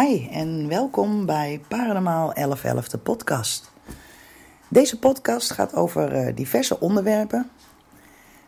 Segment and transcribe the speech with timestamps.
[0.00, 3.70] Hi en welkom bij Paranormaal 1111, de podcast.
[4.68, 7.50] Deze podcast gaat over eh, diverse onderwerpen,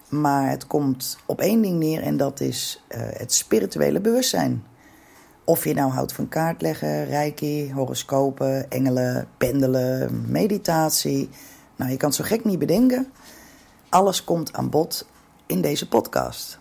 [0.09, 4.65] maar het komt op één ding neer en dat is uh, het spirituele bewustzijn.
[5.45, 11.29] Of je nou houdt van kaartleggen, reiki, horoscopen, engelen, pendelen, meditatie.
[11.77, 13.13] Nou, je kan het zo gek niet bedenken.
[13.89, 15.09] Alles komt aan bod
[15.47, 16.61] in deze podcast.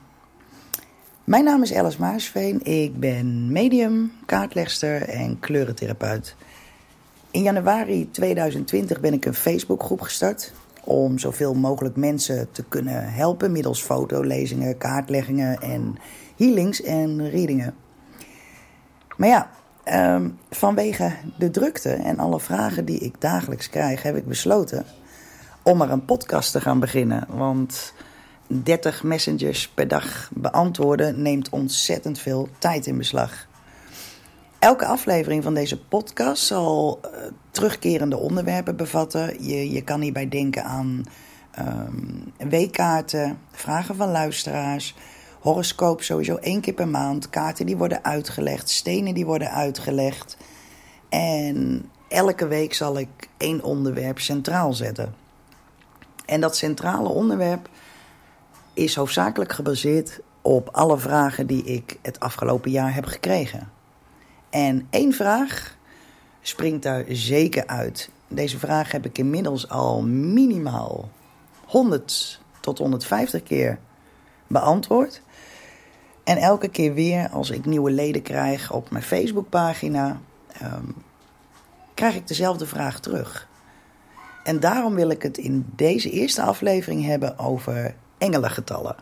[1.32, 2.64] Mijn naam is Alice Maarsveen.
[2.64, 6.36] Ik ben medium, kaartlegster en kleurentherapeut.
[7.30, 13.52] In januari 2020 ben ik een Facebookgroep gestart om zoveel mogelijk mensen te kunnen helpen
[13.52, 15.98] middels fotolezingen, kaartleggingen en
[16.38, 17.76] healings en readingen.
[19.18, 19.50] Maar ja,
[20.16, 24.86] um, vanwege de drukte en alle vragen die ik dagelijks krijg, heb ik besloten
[25.62, 27.28] om er een podcast te gaan beginnen.
[27.30, 27.94] Want
[28.52, 33.48] 30 messengers per dag beantwoorden neemt ontzettend veel tijd in beslag.
[34.60, 37.12] Elke aflevering van deze podcast zal uh,
[37.52, 39.44] terugkerende onderwerpen bevatten.
[39.44, 41.04] Je, je kan hierbij denken aan
[41.60, 44.96] um, weekkaarten, vragen van luisteraars,
[45.40, 50.38] horoscoop sowieso één keer per maand, kaarten die worden uitgelegd, stenen die worden uitgelegd.
[51.10, 55.14] En elke week zal ik één onderwerp centraal zetten.
[56.26, 57.70] En dat centrale onderwerp
[58.74, 63.72] is hoofdzakelijk gebaseerd op alle vragen die ik het afgelopen jaar heb gekregen.
[64.50, 65.78] En één vraag
[66.42, 68.10] springt daar zeker uit.
[68.28, 71.10] Deze vraag heb ik inmiddels al minimaal
[71.66, 73.80] 100 tot 150 keer
[74.48, 75.22] beantwoord.
[76.24, 80.22] En elke keer weer als ik nieuwe leden krijg op mijn Facebookpagina,
[80.64, 80.96] um,
[81.94, 83.48] krijg ik dezelfde vraag terug.
[84.44, 88.96] En daarom wil ik het in deze eerste aflevering hebben over engelengetallen.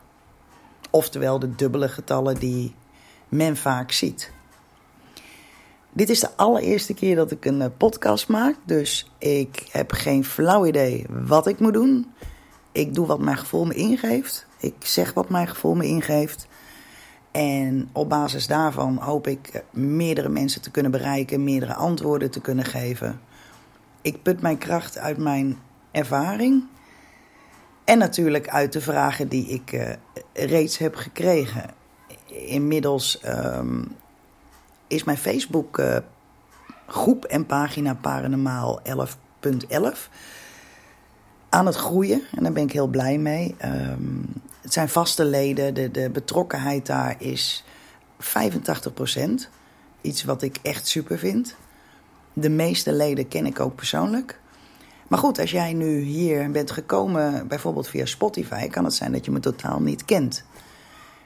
[0.90, 2.76] Oftewel de dubbele getallen die
[3.30, 4.32] men vaak ziet.
[5.92, 10.26] Dit is de allereerste keer dat ik een eh, podcast maak, dus ik heb geen
[10.26, 12.14] flauw idee wat ik moet doen.
[12.72, 14.48] Ik doe wat mijn gevoel me ingeeft.
[14.58, 16.48] Ik zeg wat mijn gevoel me ingeeft.
[17.32, 22.42] En op basis daarvan hoop ik eh, meerdere mensen te kunnen bereiken, meerdere antwoorden te
[22.42, 23.20] kunnen geven.
[24.02, 25.58] Ik put mijn kracht uit mijn
[25.92, 26.64] ervaring
[27.90, 29.90] en natuurlijk uit de vragen die ik uh,
[30.34, 31.70] reeds heb gekregen.
[32.26, 33.96] Inmiddels um,
[34.88, 35.98] is mijn Facebook uh,
[36.88, 39.82] groep en pagina Paranormaal 11.11
[41.50, 42.22] aan het groeien.
[42.36, 43.56] En daar ben ik heel blij mee.
[43.66, 44.26] Um,
[44.62, 45.74] het zijn vaste leden.
[45.74, 47.64] De, de betrokkenheid daar is
[48.22, 48.28] 85%.
[50.02, 51.56] Iets wat ik echt super vind.
[52.34, 54.40] De meeste leden ken ik ook persoonlijk.
[55.10, 59.26] Maar goed, als jij nu hier bent gekomen, bijvoorbeeld via Spotify, kan het zijn dat
[59.26, 60.44] je me totaal niet kent.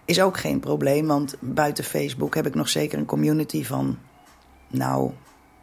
[0.06, 3.98] Is ook geen probleem, want buiten Facebook heb ik nog zeker een community van,
[4.68, 5.12] nou,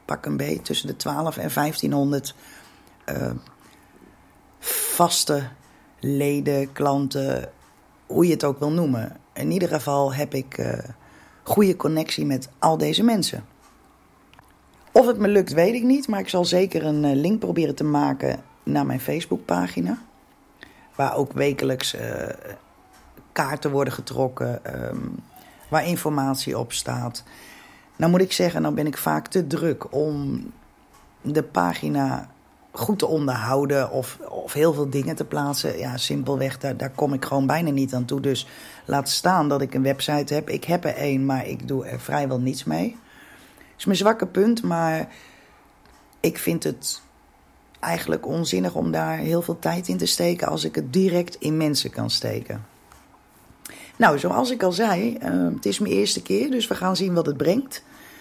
[0.04, 2.34] pak een beetje tussen de 12 en 1500
[3.06, 3.30] uh,
[4.94, 5.48] vaste
[6.00, 7.52] leden, klanten,
[8.06, 9.16] hoe je het ook wil noemen.
[9.34, 10.72] In ieder geval heb ik uh,
[11.42, 13.44] goede connectie met al deze mensen.
[14.92, 16.08] Of het me lukt, weet ik niet.
[16.08, 19.98] Maar ik zal zeker een eh, link proberen te maken naar mijn Facebookpagina.
[20.94, 22.00] Waar ook wekelijks uh,
[23.32, 24.60] kaarten worden getrokken.
[24.88, 25.14] Um,
[25.68, 27.24] waar informatie op staat.
[27.96, 30.42] Nou moet ik zeggen, dan ben ik vaak te druk om
[31.20, 32.28] de pagina
[32.72, 35.78] goed te onderhouden of, of heel veel dingen te plaatsen.
[35.78, 38.20] Ja, simpelweg, daar, daar kom ik gewoon bijna niet aan toe.
[38.20, 38.46] Dus
[38.84, 40.48] laat staan dat ik een website heb.
[40.48, 42.96] Ik heb er één, maar ik doe er vrijwel niets mee
[43.80, 45.08] is mijn zwakke punt, maar
[46.20, 47.02] ik vind het
[47.80, 51.56] eigenlijk onzinnig om daar heel veel tijd in te steken als ik het direct in
[51.56, 52.66] mensen kan steken.
[53.96, 57.14] Nou, zoals ik al zei, uh, het is mijn eerste keer, dus we gaan zien
[57.14, 57.74] wat het brengt.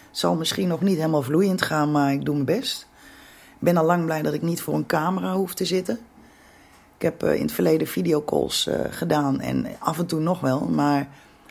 [0.10, 2.88] Het zal misschien nog niet helemaal vloeiend gaan, maar ik doe mijn best.
[3.50, 6.00] Ik ben al lang blij dat ik niet voor een camera hoef te zitten.
[6.95, 10.60] Ik heb uh, in het verleden videocalls uh, gedaan en af en toe nog wel,
[10.60, 11.10] maar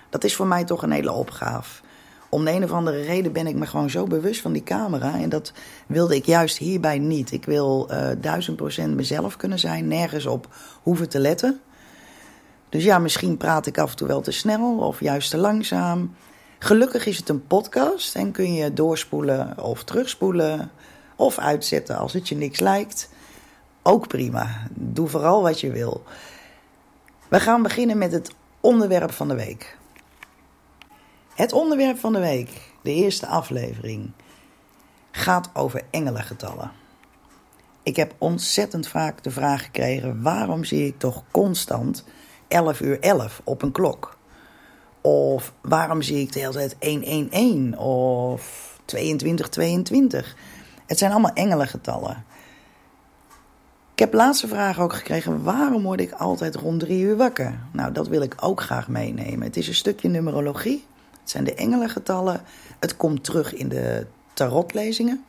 [0.09, 1.87] dat is voor mij toch een hele opgave
[2.29, 5.19] om de een of andere reden ben ik me gewoon zo bewust van die camera.
[5.21, 5.53] En dat
[5.87, 7.33] wilde ik juist hierbij niet.
[7.33, 10.49] Ik wil uh, duizend procent mezelf kunnen zijn, nergens op
[10.83, 11.61] hoeven te letten.
[12.69, 16.15] Dus ja, misschien praat ik af en toe wel te snel of juist te langzaam.
[16.59, 20.71] Gelukkig is het een podcast en kun je doorspoelen of terugspoelen
[21.17, 23.09] of uitzetten als het je niks lijkt.
[23.83, 24.67] Ook prima.
[24.71, 26.03] Doe vooral wat je wil.
[27.29, 28.31] We gaan beginnen met het
[28.61, 29.78] onderwerp van de week.
[31.39, 32.51] Het onderwerp van de week,
[32.83, 34.11] de eerste aflevering,
[35.11, 36.71] gaat over engelengetallen.
[37.83, 42.05] Ik heb ontzettend vaak de vraag gekregen: waarom zie ik toch constant
[42.49, 44.17] 11 uur 11 op een klok?
[45.01, 50.37] Of waarom zie ik de hele tijd 111 of 2222.
[50.87, 52.25] Het zijn allemaal engelengetallen.
[53.93, 57.59] Ik heb laatste vraag ook gekregen: waarom word ik altijd rond drie uur wakker?
[57.73, 59.47] Nou, dat wil ik ook graag meenemen.
[59.47, 60.87] Het is een stukje numerologie.
[61.29, 62.41] Het zijn de engelengetallen.
[62.81, 65.25] Het komt terug in de tarotlezingen.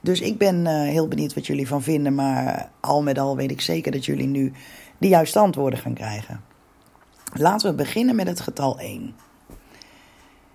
[0.00, 2.14] Dus ik ben uh, heel benieuwd wat jullie van vinden.
[2.14, 4.52] Maar al met al weet ik zeker dat jullie nu
[4.98, 6.44] de juiste antwoorden gaan krijgen.
[7.32, 9.14] Laten we beginnen met het getal 1.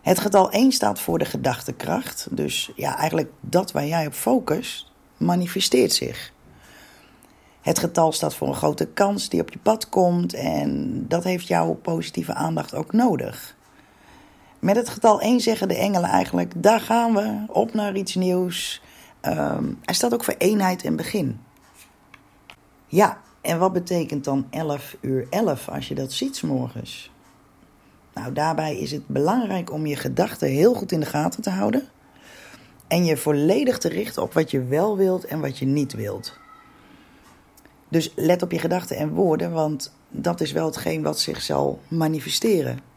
[0.02, 2.28] Het getal 1 staat voor de gedachtekracht.
[2.32, 6.34] Dus ja, eigenlijk dat waar jij op focust, manifesteert zich.
[7.62, 11.48] Het getal staat voor een grote kans die op je pad komt en dat heeft
[11.48, 13.60] jouw positieve aandacht ook nodig.
[14.62, 18.82] Met het getal 1 zeggen de engelen eigenlijk: daar gaan we, op naar iets nieuws.
[19.22, 21.40] Hij staat ook voor eenheid en begin.
[22.88, 27.12] Ja, en wat betekent dan 11 uur 11 als je dat ziet s morgens?
[28.14, 31.88] Nou, daarbij is het belangrijk om je gedachten heel goed in de gaten te houden.
[32.88, 36.38] En je volledig te richten op wat je wel wilt en wat je niet wilt.
[37.88, 41.80] Dus let op je gedachten en woorden, want dat is wel hetgeen wat zich zal
[41.88, 42.91] manifesteren.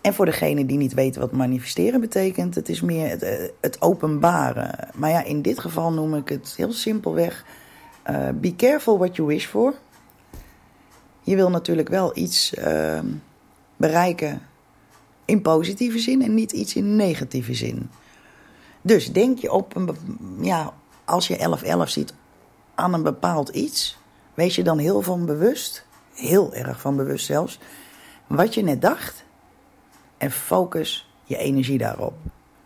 [0.00, 3.82] En voor degene die niet weten wat manifesteren betekent, het is meer het, eh, het
[3.82, 4.88] openbaren.
[4.94, 7.44] Maar ja, in dit geval noem ik het heel simpelweg:
[8.10, 9.74] uh, be careful what you wish for.
[11.20, 13.00] Je wil natuurlijk wel iets uh,
[13.76, 14.42] bereiken
[15.24, 17.90] in positieve zin en niet iets in negatieve zin.
[18.82, 19.96] Dus denk je op een,
[20.40, 20.72] ja,
[21.04, 22.14] als je 1111 ziet
[22.74, 23.98] aan een bepaald iets,
[24.34, 27.58] wees je dan heel van bewust, heel erg van bewust zelfs,
[28.26, 29.24] wat je net dacht
[30.18, 32.14] en focus je energie daarop.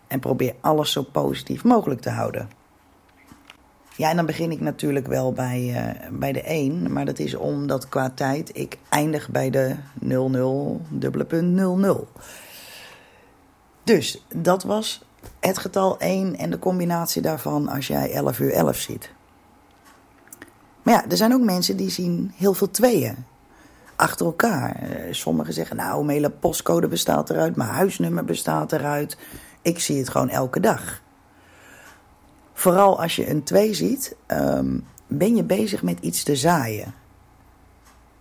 [0.07, 2.49] En probeer alles zo positief mogelijk te houden.
[3.95, 6.93] Ja, en dan begin ik natuurlijk wel bij, uh, bij de 1.
[6.93, 12.07] Maar dat is omdat qua tijd ik eindig bij de 00, dubbele punt 00.
[13.83, 15.05] Dus dat was
[15.39, 19.11] het getal 1 en de combinatie daarvan als jij 11 uur 11 ziet.
[20.83, 23.25] Maar ja, er zijn ook mensen die zien heel veel tweeën
[23.95, 24.75] achter elkaar.
[24.75, 29.17] Eh, sommigen zeggen, nou, mijn hele postcode bestaat eruit, mijn huisnummer bestaat eruit.
[29.61, 31.01] Ik zie het gewoon elke dag.
[32.53, 36.93] Vooral als je een 2 ziet, ehm, ben je bezig met iets te zaaien.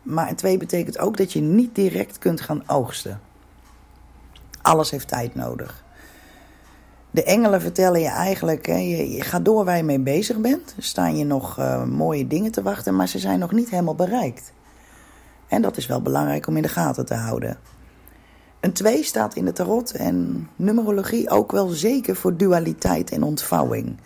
[0.02, 3.20] Maar een 2 betekent ook dat je niet direct kunt gaan oogsten.
[4.62, 5.84] Alles heeft tijd nodig.
[7.10, 10.74] De engelen vertellen je eigenlijk, hè, je, je gaat door waar je mee bezig bent.
[10.78, 14.52] Staan je nog uh, mooie dingen te wachten, maar ze zijn nog niet helemaal bereikt.
[15.52, 17.58] En dat is wel belangrijk om in de gaten te houden.
[18.60, 23.96] Een 2 staat in de tarot en numerologie ook wel zeker voor dualiteit en ontvouwing.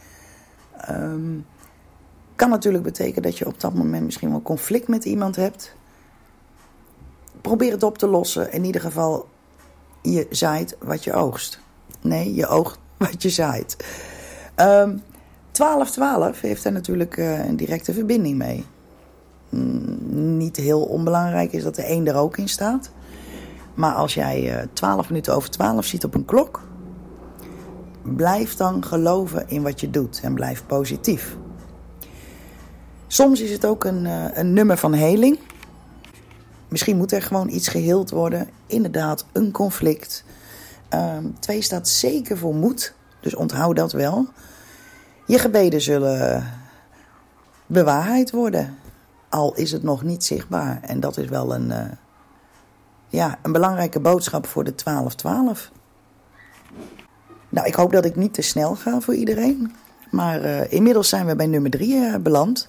[0.90, 1.46] Um,
[2.36, 5.74] kan natuurlijk betekenen dat je op dat moment misschien wel conflict met iemand hebt.
[7.40, 8.52] Probeer het op te lossen.
[8.52, 9.28] In ieder geval,
[10.02, 11.60] je zaait wat je oogst.
[12.00, 13.76] Nee, je oogt wat je zaait.
[14.56, 15.02] Um,
[16.36, 18.64] 12-12 heeft daar natuurlijk uh, een directe verbinding mee.
[19.48, 22.90] Mm, niet heel onbelangrijk is dat de 1 er ook in staat.
[23.74, 26.62] Maar als jij uh, 12 minuten over 12 ziet op een klok,
[28.02, 31.36] blijf dan geloven in wat je doet en blijf positief.
[33.06, 35.38] Soms is het ook een, uh, een nummer van heling.
[36.68, 38.48] Misschien moet er gewoon iets geheeld worden.
[38.66, 40.24] Inderdaad, een conflict.
[40.90, 42.94] Um, twee staat zeker voor moed.
[43.20, 44.26] Dus onthoud dat wel.
[45.26, 46.52] Je gebeden zullen
[47.66, 48.78] bewaarheid worden.
[49.36, 50.78] Al is het nog niet zichtbaar.
[50.82, 51.84] En dat is wel een, uh,
[53.08, 55.70] ja, een belangrijke boodschap voor de 12-12.
[57.48, 59.74] Nou, ik hoop dat ik niet te snel ga voor iedereen.
[60.10, 62.68] Maar uh, inmiddels zijn we bij nummer 3 uh, eh, beland.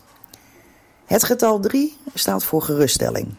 [1.05, 3.35] Het getal 3 staat voor geruststelling.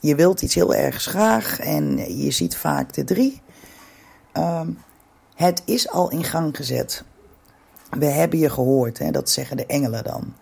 [0.00, 3.42] Je wilt iets heel erg graag en je ziet vaak de 3.
[4.34, 4.60] Uh,
[5.34, 7.04] het is al in gang gezet.
[7.90, 10.34] We hebben je gehoord, hè, dat zeggen de engelen dan.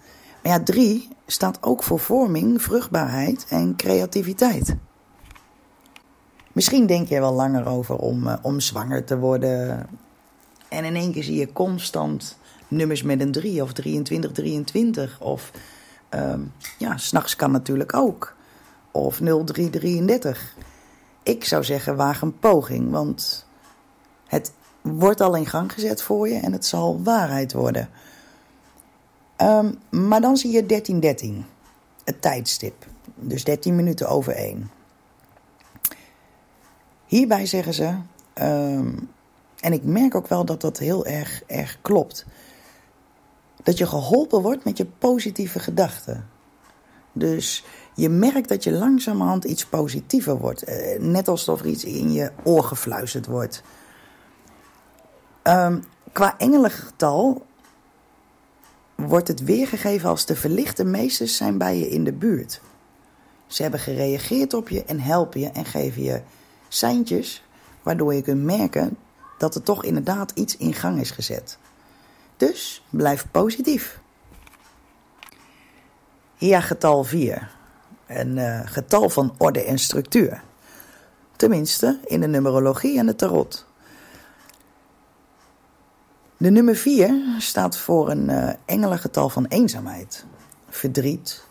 [0.47, 4.77] Maar ja, 3 staat ook voor vorming, vruchtbaarheid en creativiteit.
[6.53, 9.87] Misschien denk je wel langer over om, uh, om zwanger te worden.
[10.69, 12.39] En in één keer zie je constant
[12.69, 15.21] nummers met een 3 of 23, 23.
[15.21, 15.51] Of
[16.11, 18.35] um, ja, s'nachts kan natuurlijk ook.
[18.91, 20.55] Of 0333.
[21.23, 22.91] Ik zou zeggen, waag een poging.
[22.91, 23.47] Want
[24.27, 27.89] het wordt al in gang gezet voor je en het zal waarheid worden.
[29.43, 31.45] Um, maar dan zie je 1313.
[32.05, 32.87] Het tijdstip.
[33.15, 34.71] Dus 13 minuten over 1.
[37.07, 37.95] Hierbij zeggen ze,
[38.35, 39.11] um,
[39.61, 42.27] en ik merk ook wel dat dat heel erg, erg klopt,
[43.63, 46.29] dat je geholpen wordt met je positieve gedachten.
[47.13, 47.65] Dus
[47.95, 50.69] je merkt dat je langzamerhand iets positiever wordt.
[50.69, 53.63] Uh, net alsof er iets in je oor gefluisterd wordt.
[55.43, 57.47] Um, qua engelengetal
[58.97, 62.61] wordt het weergegeven als de verlichte meesters zijn bij je in de buurt.
[63.47, 66.21] Ze hebben gereageerd op je en helpen je en geven je
[66.69, 67.45] seintjes
[67.83, 68.97] waardoor je kunt merken
[69.39, 71.59] dat er toch inderdaad iets in gang is gezet.
[72.37, 74.01] Dus blijf positief.
[76.35, 77.51] Ja, getal 4.
[78.07, 80.43] Een uh, getal van orde en structuur.
[81.37, 83.67] Tenminste, in de numerologie en de tarot.
[86.37, 90.25] De nummer 4 staat voor een uh, engelengetal van eenzaamheid,
[90.69, 91.45] verdriet,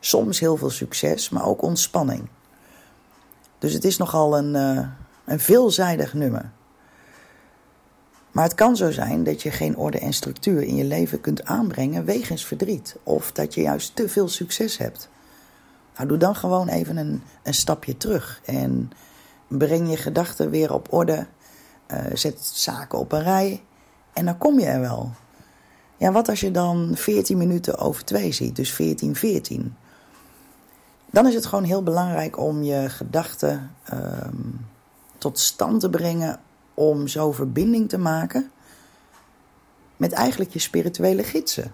[0.00, 2.28] soms heel veel succes, maar ook ontspanning.
[3.58, 4.86] Dus het is nogal een, uh,
[5.24, 6.50] een veelzijdig nummer.
[8.30, 11.44] Maar het kan zo zijn dat je geen orde en structuur in je leven kunt
[11.44, 12.96] aanbrengen wegens verdriet.
[13.02, 15.08] Of dat je juist te veel succes hebt.
[15.96, 18.40] Nou, doe dan gewoon even een, een stapje terug.
[18.44, 18.90] En
[19.48, 21.26] breng je gedachten weer op orde.
[21.92, 23.62] Uh, zet zaken op een rij.
[24.12, 25.10] En dan kom je er wel.
[25.96, 29.76] Ja, wat als je dan 14 minuten over 2 ziet, dus 14, 14.
[31.10, 34.66] Dan is het gewoon heel belangrijk om je gedachten um,
[35.18, 36.40] tot stand te brengen
[36.74, 38.50] om zo verbinding te maken
[39.96, 41.72] met eigenlijk je spirituele gidsen.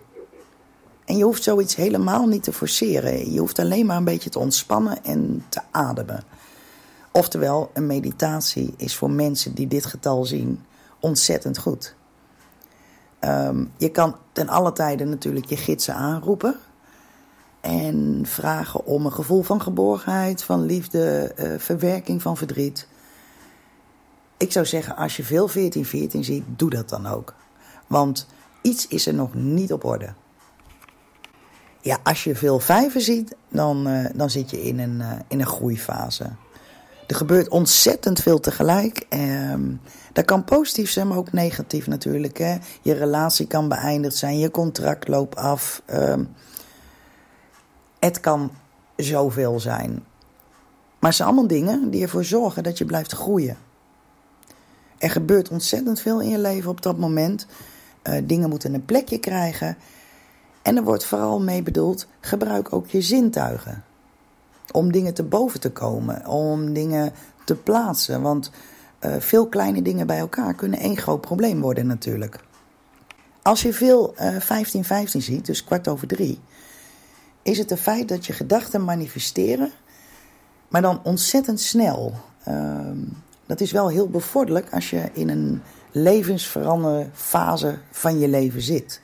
[1.04, 3.32] En je hoeft zoiets helemaal niet te forceren.
[3.32, 6.22] Je hoeft alleen maar een beetje te ontspannen en te ademen.
[7.12, 10.64] Oftewel, een meditatie is voor mensen die dit getal zien
[11.00, 11.94] ontzettend goed.
[13.26, 16.56] Um, je kan ten alle tijde natuurlijk je gidsen aanroepen.
[17.60, 22.88] En vragen om een gevoel van geborgenheid, van liefde, uh, verwerking van verdriet.
[24.36, 27.34] Ik zou zeggen, als je veel 1414 ziet, doe dat dan ook.
[27.86, 28.26] Want
[28.62, 30.12] iets is er nog niet op orde.
[31.80, 35.40] Ja, als je veel vijven ziet, dan, uh, dan zit je in een, uh, in
[35.40, 36.30] een groeifase.
[37.06, 39.06] Er gebeurt ontzettend veel tegelijk.
[39.10, 39.80] Um,
[40.12, 42.38] dat kan positief zijn, maar ook negatief natuurlijk.
[42.38, 42.56] Hè?
[42.82, 45.82] Je relatie kan beëindigd zijn, je contract loopt af.
[45.92, 46.34] Um,
[47.98, 48.50] het kan
[48.96, 49.90] zoveel zijn.
[50.98, 53.56] Maar het zijn allemaal dingen die ervoor zorgen dat je blijft groeien.
[54.98, 57.46] Er gebeurt ontzettend veel in je leven op dat moment.
[58.02, 59.76] Uh, dingen moeten een plekje krijgen.
[60.62, 63.84] En er wordt vooral mee bedoeld: gebruik ook je zintuigen.
[64.72, 67.12] Om dingen te boven te komen, om dingen
[67.44, 68.22] te plaatsen.
[68.22, 68.50] Want
[69.00, 72.40] uh, veel kleine dingen bij elkaar kunnen één groot probleem worden, natuurlijk.
[73.42, 74.18] Als je veel 15-15
[74.90, 76.40] uh, ziet, dus kwart over drie,
[77.42, 79.72] is het een feit dat je gedachten manifesteren,
[80.68, 82.14] maar dan ontzettend snel.
[82.48, 82.78] Uh,
[83.46, 89.00] dat is wel heel bevorderlijk als je in een levensveranderende fase van je leven zit.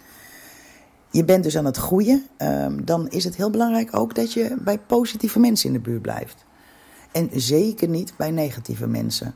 [1.12, 2.26] Je bent dus aan het groeien.
[2.38, 6.02] Um, dan is het heel belangrijk ook dat je bij positieve mensen in de buurt
[6.02, 6.44] blijft.
[7.10, 9.34] En zeker niet bij negatieve mensen.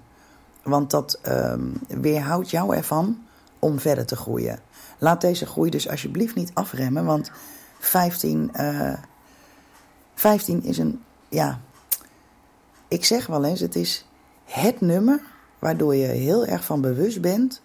[0.62, 3.18] Want dat um, weerhoudt jou ervan
[3.58, 4.58] om verder te groeien.
[4.98, 7.04] Laat deze groei dus alsjeblieft niet afremmen.
[7.04, 7.30] Want
[7.78, 8.92] 15, uh,
[10.14, 11.02] 15 is een.
[11.28, 11.60] Ja,
[12.88, 14.06] ik zeg wel eens: het is
[14.44, 15.20] het nummer
[15.58, 17.62] waardoor je heel erg van bewust bent,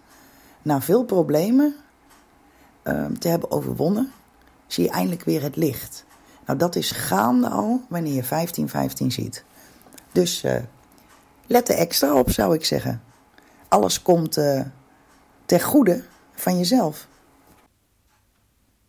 [0.62, 1.74] na veel problemen
[2.84, 4.12] uh, te hebben overwonnen,
[4.66, 6.04] zie je eindelijk weer het licht.
[6.46, 9.44] Nou, dat is gaande al wanneer je 15, 15 ziet.
[10.12, 10.56] Dus uh,
[11.46, 13.02] let er extra op, zou ik zeggen.
[13.68, 14.60] Alles komt uh,
[15.44, 17.08] ten goede van jezelf.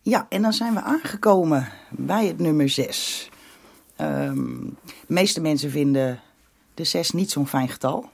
[0.01, 3.29] Ja, en dan zijn we aangekomen bij het nummer 6.
[3.97, 6.21] Um, de meeste mensen vinden
[6.73, 8.09] de 6 niet zo'n fijn getal.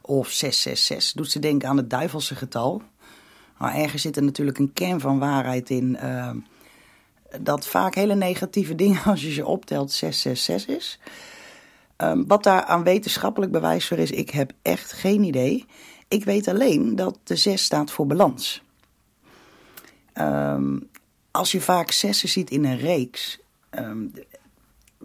[0.00, 2.82] Of 666 doet ze denken aan het duivelse getal.
[3.60, 5.98] Maar ergens zit er natuurlijk een kern van waarheid in.
[6.02, 6.30] Uh,
[7.40, 10.98] dat vaak hele negatieve dingen, als je ze optelt, 666 is.
[11.96, 15.66] Um, wat daar aan wetenschappelijk bewijs voor is, ik heb echt geen idee.
[16.08, 18.62] Ik weet alleen dat de 6 staat voor balans.
[20.14, 20.88] Um,
[21.30, 23.38] als je vaak zessen ziet in een reeks,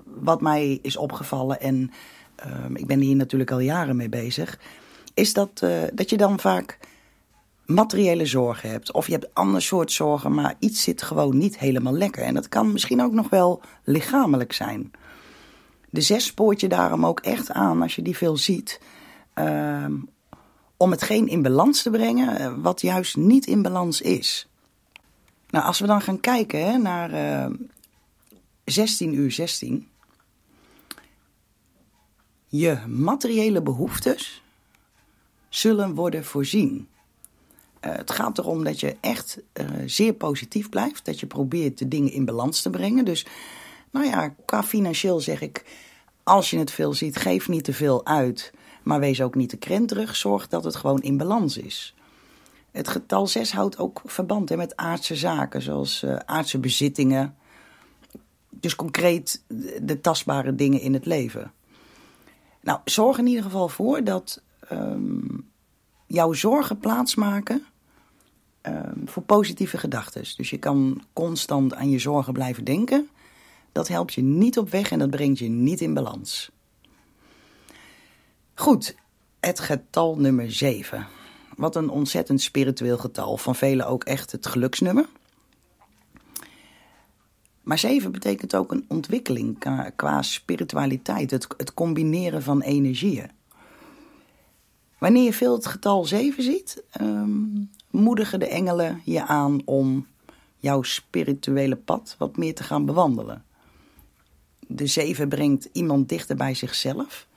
[0.03, 1.91] wat mij is opgevallen en
[2.73, 4.59] ik ben hier natuurlijk al jaren mee bezig,
[5.13, 6.77] is dat, uh, dat je dan vaak
[7.65, 8.91] materiële zorgen hebt.
[8.91, 12.23] Of je hebt ander soort zorgen, maar iets zit gewoon niet helemaal lekker.
[12.23, 14.91] En dat kan misschien ook nog wel lichamelijk zijn.
[15.89, 18.81] De zes spoort je daarom ook echt aan als je die veel ziet.
[19.35, 19.85] Uh,
[20.77, 24.47] om hetgeen in balans te brengen eh, wat juist niet in balans is.
[25.49, 27.55] Nou, als we dan gaan kijken hè, naar uh,
[28.63, 29.87] 16 uur 16
[32.47, 34.43] je materiële behoeftes
[35.49, 36.87] zullen worden voorzien.
[37.85, 41.05] Uh, het gaat erom dat je echt uh, zeer positief blijft.
[41.05, 43.05] Dat je probeert de dingen in balans te brengen.
[43.05, 43.25] Dus,
[43.91, 45.65] nou ja, qua financieel zeg ik.
[46.23, 48.53] Als je het veel ziet, geef niet te veel uit.
[48.83, 50.15] Maar wees ook niet te krenterig.
[50.15, 51.95] Zorg dat het gewoon in balans is.
[52.71, 57.35] Het getal 6 houdt ook verband hè, met aardse zaken, zoals uh, aardse bezittingen.
[58.49, 59.43] Dus concreet
[59.81, 61.51] de tastbare dingen in het leven.
[62.61, 65.49] Nou, zorg in ieder geval voor dat um,
[66.05, 67.65] jouw zorgen plaatsmaken
[69.05, 70.23] voor positieve gedachten.
[70.37, 73.09] Dus je kan constant aan je zorgen blijven denken.
[73.71, 76.51] Dat helpt je niet op weg en dat brengt je niet in balans.
[78.53, 78.95] Goed,
[79.39, 81.07] het getal nummer 7.
[81.55, 83.37] Wat een ontzettend spiritueel getal.
[83.37, 85.05] Van velen ook echt het geluksnummer.
[87.61, 89.57] Maar 7 betekent ook een ontwikkeling
[89.95, 91.31] qua, spiritualiteit.
[91.31, 93.31] Het, het combineren van energieën.
[94.97, 100.07] Wanneer je veel het getal 7 ziet, um, moedigen de engelen je aan om
[100.57, 103.43] jouw spirituele pad wat meer te gaan bewandelen.
[104.67, 107.27] De 7 brengt iemand dichter bij zichzelf.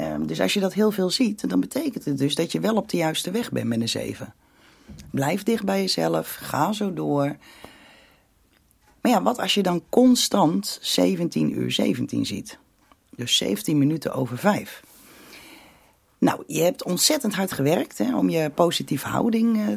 [0.00, 2.76] Um, dus als je dat heel veel ziet, dan betekent het dus dat je wel
[2.76, 4.34] op de juiste weg bent met een 7.
[5.10, 7.36] Blijf dicht bij jezelf, ga zo door.
[9.00, 12.58] Maar ja, wat als je dan constant 17 uur 17 ziet?
[13.16, 14.82] Dus 17 minuten over 5.
[16.24, 19.76] Nou, je hebt ontzettend hard gewerkt hè, om je positieve houding uh,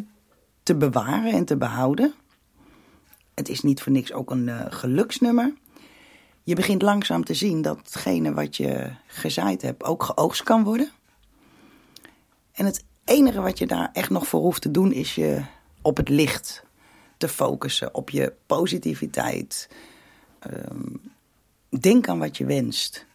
[0.64, 2.14] te bewaren en te behouden.
[3.34, 5.54] Het is niet voor niks ook een uh, geluksnummer.
[6.44, 10.92] Je begint langzaam te zien dat hetgene wat je gezaaid hebt ook geoogst kan worden.
[12.52, 15.44] En het enige wat je daar echt nog voor hoeft te doen is je
[15.82, 16.64] op het licht
[17.18, 19.70] te focussen, op je positiviteit.
[20.48, 21.02] Um,
[21.80, 23.06] denk aan wat je wenst.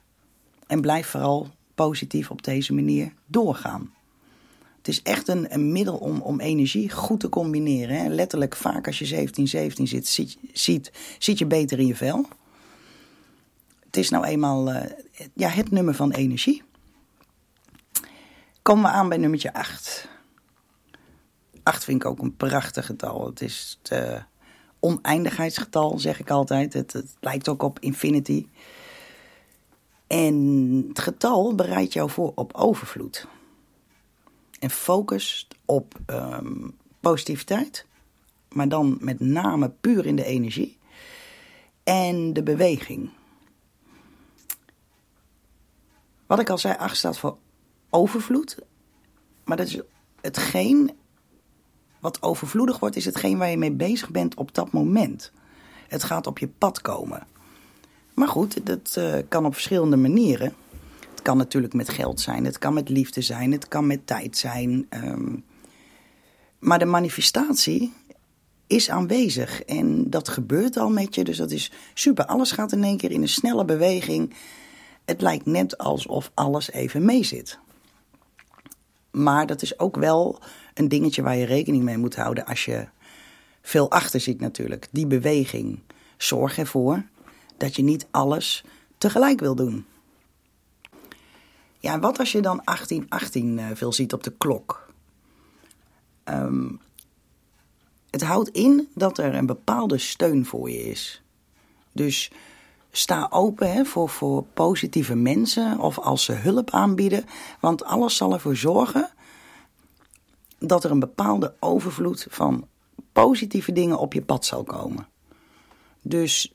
[0.67, 3.93] En blijf vooral positief op deze manier doorgaan.
[4.83, 7.97] Het is echt een, middel om, om energie goed te combineren.
[7.97, 8.09] Hè.
[8.09, 10.09] Letterlijk, vaak als je 17, 17 zit,
[10.53, 12.27] ziet, ziet, je beter in je vel.
[13.87, 14.81] Het is nou eenmaal uh,
[15.35, 16.63] ja, het nummer van energie.
[18.63, 20.09] Komen we aan bij nummertje 8.
[21.63, 23.27] 8 vind ik ook een prachtig getal.
[23.27, 24.23] Het is het uh,
[24.81, 26.73] oneindigheidsgetal, zeg ik altijd.
[26.73, 28.47] Het, het lijkt ook op infinity.
[30.13, 33.27] En het getal bereidt jou voor op overvloed.
[34.59, 37.87] En focust op um, positiviteit,
[38.49, 40.79] maar dan met name puur in de energie
[41.83, 43.11] en de beweging.
[46.27, 47.37] Wat ik al zei, 8 staat voor
[47.91, 48.59] overvloed.
[49.45, 49.81] Maar dat is
[50.21, 50.91] hetgeen
[52.01, 55.33] wat overvloedig wordt, is hetgeen waar je mee bezig bent op dat moment.
[55.89, 57.27] Het gaat op je pad komen.
[58.15, 60.55] Maar goed, dat uh, kan op verschillende manieren.
[61.11, 64.37] Het kan natuurlijk met geld zijn, het kan met liefde zijn, het kan met tijd
[64.37, 64.87] zijn.
[64.91, 65.45] Um,
[66.59, 67.93] maar de manifestatie
[68.67, 72.25] is aanwezig en dat gebeurt al met je, dus dat is super.
[72.25, 74.35] Alles gaat in één keer in een snelle beweging.
[75.05, 77.59] Het lijkt net alsof alles even mee zit.
[79.11, 80.39] Maar dat is ook wel
[80.75, 82.87] een dingetje waar je rekening mee moet houden als je
[83.63, 84.89] veel achter ziet natuurlijk.
[84.91, 85.79] Die beweging.
[86.17, 87.03] Zorg ervoor
[87.63, 88.65] dat je niet alles
[88.99, 89.87] tegelijk wil doen.
[91.79, 94.93] Ja, wat als je dan 1818 uh, veel ziet op de klok?
[96.25, 96.81] Um,
[98.11, 101.23] het houdt in dat er een bepaalde steun voor je is.
[101.93, 102.31] Dus
[102.91, 107.25] sta open hè, voor, voor positieve mensen of als ze hulp aanbieden.
[107.61, 109.11] Want alles zal ervoor zorgen
[110.59, 112.69] dat er een bepaalde overvloed van
[113.13, 115.07] positieve dingen op je pad zal komen.
[116.03, 116.53] Dus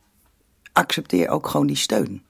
[0.77, 2.21] accepteer ook gewoon die steun.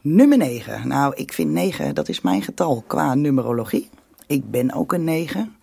[0.00, 0.88] Nummer 9.
[0.88, 3.90] Nou, ik vind 9, dat is mijn getal qua numerologie.
[4.26, 5.56] Ik ben ook een 9.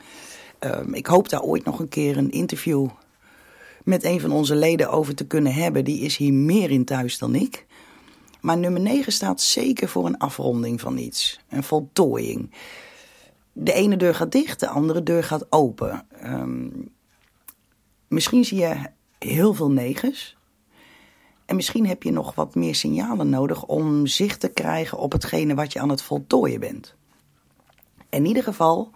[0.60, 2.88] Um, ik hoop daar ooit nog een keer een interview
[3.84, 5.84] met een van onze leden over te kunnen hebben.
[5.84, 7.66] Die is hier meer in thuis dan ik.
[8.42, 11.40] Maar nummer 9 staat zeker voor een afronding van iets.
[11.50, 12.52] Een voltooiing.
[13.54, 16.06] De ene deur gaat dicht, de andere deur gaat open.
[16.24, 16.90] Um,
[18.08, 18.76] misschien zie je
[19.20, 20.37] heel veel negens.
[21.48, 25.56] En misschien heb je nog wat meer signalen nodig om zicht te krijgen op hetgene
[25.56, 26.96] wat je aan het voltooien bent.
[28.10, 28.92] In ieder geval,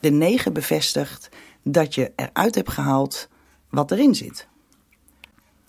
[0.00, 1.28] de 9 bevestigt
[1.62, 3.28] dat je eruit hebt gehaald
[3.70, 4.48] wat erin zit.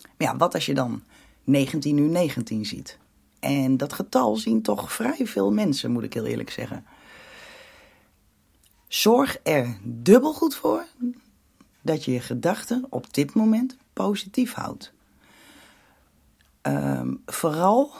[0.02, 1.02] Maar ja, wat als je dan
[1.44, 2.98] 19 uur 19 ziet?
[3.40, 6.84] En dat getal zien toch vrij veel mensen, moet ik heel eerlijk zeggen.
[8.88, 10.86] Zorg er dubbel goed voor
[11.82, 14.94] dat je je gedachten op dit moment positief houdt.
[16.66, 17.92] Um, vooral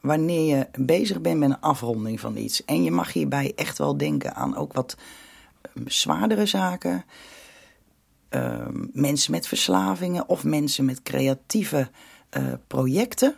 [0.00, 2.64] wanneer je bezig bent met een afronding van iets.
[2.64, 4.96] En je mag hierbij echt wel denken aan ook wat
[5.76, 7.04] um, zwaardere zaken.
[8.30, 11.90] Um, mensen met verslavingen of mensen met creatieve
[12.38, 13.36] uh, projecten.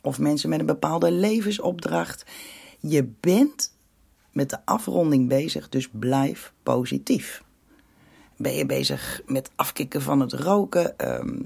[0.00, 2.24] Of mensen met een bepaalde levensopdracht.
[2.78, 3.72] Je bent
[4.32, 7.42] met de afronding bezig, dus blijf positief.
[8.36, 11.38] Ben je bezig met afkicken van het roken ehm,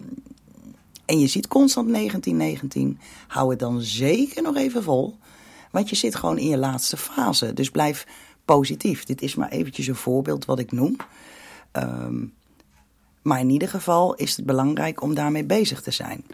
[1.04, 5.16] en je ziet constant 1919, hou het dan zeker nog even vol.
[5.70, 7.52] Want je zit gewoon in je laatste fase.
[7.52, 8.06] Dus blijf
[8.44, 9.04] positief.
[9.04, 10.96] Dit is maar eventjes een voorbeeld wat ik noem.
[11.72, 12.34] Um,
[13.22, 16.24] maar in ieder geval is het belangrijk om daarmee bezig te zijn.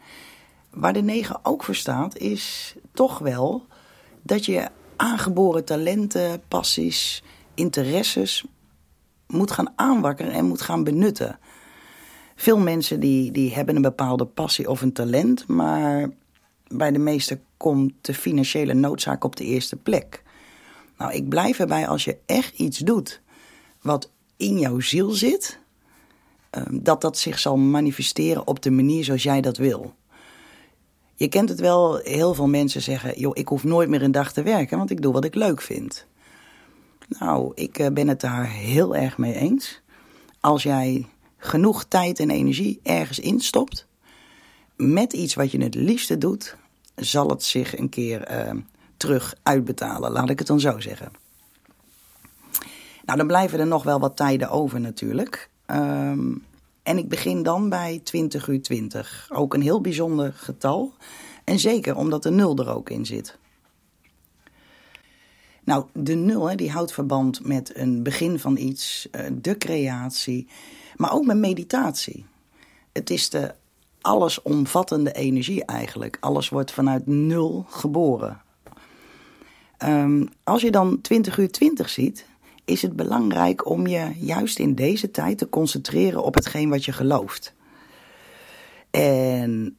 [0.70, 3.66] Waar de 9 ook voor staat, is toch wel
[4.22, 7.22] dat je aangeboren talenten, passies,
[7.54, 8.44] interesses
[9.26, 11.38] moet gaan aanwakkeren en moet gaan benutten.
[12.40, 16.10] Veel mensen die, die hebben een bepaalde passie of een talent, maar
[16.68, 20.22] bij de meesten komt de financiële noodzaak op de eerste plek.
[20.98, 23.20] Nou, ik blijf erbij als je echt iets doet
[23.80, 25.60] wat in jouw ziel zit,
[26.50, 29.94] Ehm, dat dat zich zal manifesteren op de manier zoals jij dat wil.
[31.14, 34.32] Je kent het wel, heel veel mensen zeggen: joh, ik hoef nooit meer een dag
[34.32, 36.06] te werken, want ik doe wat ik leuk vind.
[37.08, 39.80] Nou, ik eh, ben het daar heel erg mee eens.
[40.40, 41.06] Als jij
[41.40, 43.86] genoeg tijd en energie ergens instopt,
[44.76, 46.56] met iets wat je het liefste doet,
[46.94, 48.60] zal het zich een keer uh,
[48.96, 50.12] terug uitbetalen.
[50.12, 51.12] Laat ik het dan zo zeggen.
[53.04, 55.50] Nou, dan blijven er nog wel wat tijden over natuurlijk.
[55.66, 56.34] Ehm,
[56.82, 59.28] en ik begin dan bij 20 uur 20.
[59.32, 60.94] Ook een heel bijzonder getal.
[61.44, 63.38] En zeker omdat de nul er ook in zit.
[65.64, 70.48] Nou, de nul hè, die houdt verband met een begin van iets, eh, de creatie,
[71.00, 72.26] maar ook met meditatie.
[72.92, 73.54] Het is de
[74.00, 76.16] allesomvattende energie eigenlijk.
[76.20, 78.40] Alles wordt vanuit nul geboren.
[79.84, 82.26] Um, als je dan 20 uur 20 ziet,
[82.64, 86.92] is het belangrijk om je juist in deze tijd te concentreren op hetgeen wat je
[86.92, 87.54] gelooft.
[88.90, 89.76] En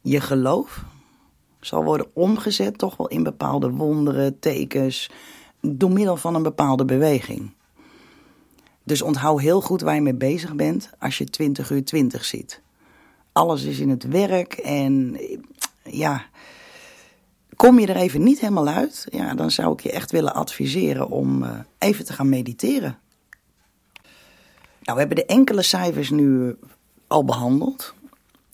[0.00, 0.84] je geloof
[1.60, 5.10] zal worden omgezet toch wel in bepaalde wonderen, tekens,
[5.60, 7.56] door middel van een bepaalde beweging.
[8.88, 12.60] Dus onthoud heel goed waar je mee bezig bent als je 20 uur 20 ziet.
[13.32, 15.20] Alles is in het werk en
[15.82, 16.26] ja,
[17.58, 21.08] Kom je er even niet helemaal uit, ja, dan zou ik je echt willen adviseren
[21.08, 22.98] om uh, even te gaan mediteren.
[24.82, 26.56] Nou, we hebben de enkele cijfers nu
[27.06, 27.94] al behandeld.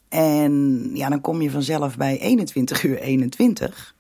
[0.09, 3.95] En ja, dan kom je vanzelf bij 21 uur 21.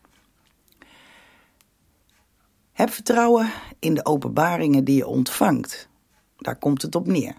[2.72, 5.88] Heb vertrouwen in de openbaringen die je ontvangt.
[6.44, 7.34] Daar komt het op neer.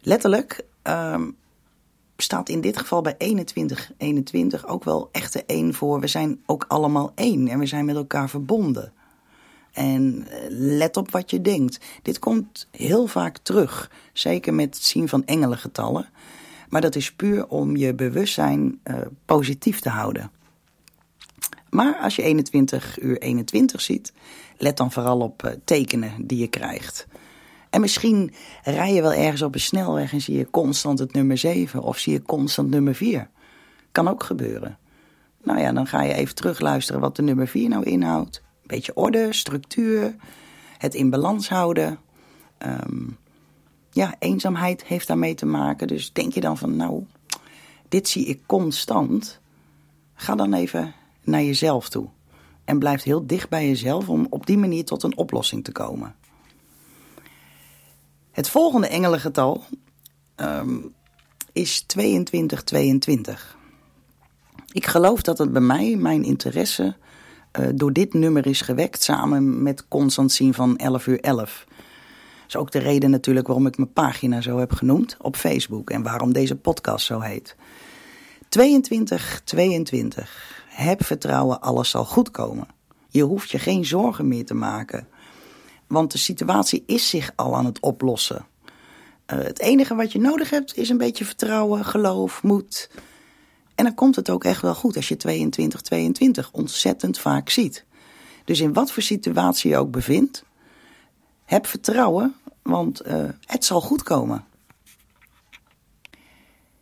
[0.00, 1.36] Letterlijk, um,
[2.16, 6.00] staat in dit geval bij 21, 21 ook wel echt de één voor.
[6.00, 8.92] We zijn ook allemaal één en we zijn met elkaar verbonden.
[9.72, 11.80] En eh, let op wat je denkt.
[12.02, 16.08] Dit komt heel vaak terug, zeker met het zien van engelengetallen.
[16.68, 20.30] Maar dat is puur om je bewustzijn uh, positief te houden.
[21.70, 24.12] Maar als je 21 uur 21 ziet,
[24.62, 27.06] let dan vooral op uh, tekenen die je krijgt.
[27.70, 28.32] En misschien
[28.64, 31.98] rij je wel ergens op een snelweg en zie je constant het nummer 7 of
[31.98, 33.28] zie je constant nummer 4.
[33.92, 34.78] Kan ook gebeuren.
[35.42, 38.42] Nou ja, dan ga je even terugluisteren wat de nummer 4 nou inhoudt.
[38.66, 40.14] Beetje orde, structuur,
[40.78, 41.98] het in balans houden.
[42.58, 43.18] Um,
[43.90, 45.86] ja, eenzaamheid heeft daarmee te maken.
[45.86, 47.04] Dus denk je dan van, nou,
[47.88, 49.40] dit zie ik constant.
[50.14, 50.94] Ga dan even
[51.24, 52.08] naar jezelf toe.
[52.72, 56.14] En blijf heel dicht bij jezelf om op die manier tot een oplossing te komen.
[58.30, 59.64] Het volgende engelengetal
[60.36, 60.94] um,
[61.52, 63.56] is 2222.
[64.72, 66.96] Ik geloof dat het bij mij, mijn interesse,
[67.60, 69.02] uh, door dit nummer is gewekt.
[69.02, 71.64] Samen met constant zien van 11 uur 11.
[71.68, 71.76] Dat
[72.48, 75.90] is ook de reden natuurlijk waarom ik mijn pagina zo heb genoemd op Facebook.
[75.90, 77.56] En waarom deze podcast zo heet.
[78.48, 80.61] 2222.
[80.72, 82.66] Heb vertrouwen, alles zal goed komen.
[83.08, 85.08] Je hoeft je geen zorgen meer te maken.
[85.86, 88.46] Want de situatie is zich al aan het oplossen.
[89.26, 92.90] Uh, het enige wat je nodig hebt is een beetje vertrouwen, geloof, moed.
[93.74, 97.84] En dan komt het ook echt wel goed als je 22, 22 ontzettend vaak ziet.
[98.44, 100.44] Dus in wat voor situatie je ook bevindt,
[101.44, 104.44] heb vertrouwen, want uh, het zal goed komen.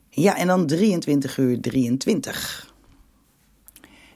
[0.09, 2.69] Ja, en dan 23 uur 23.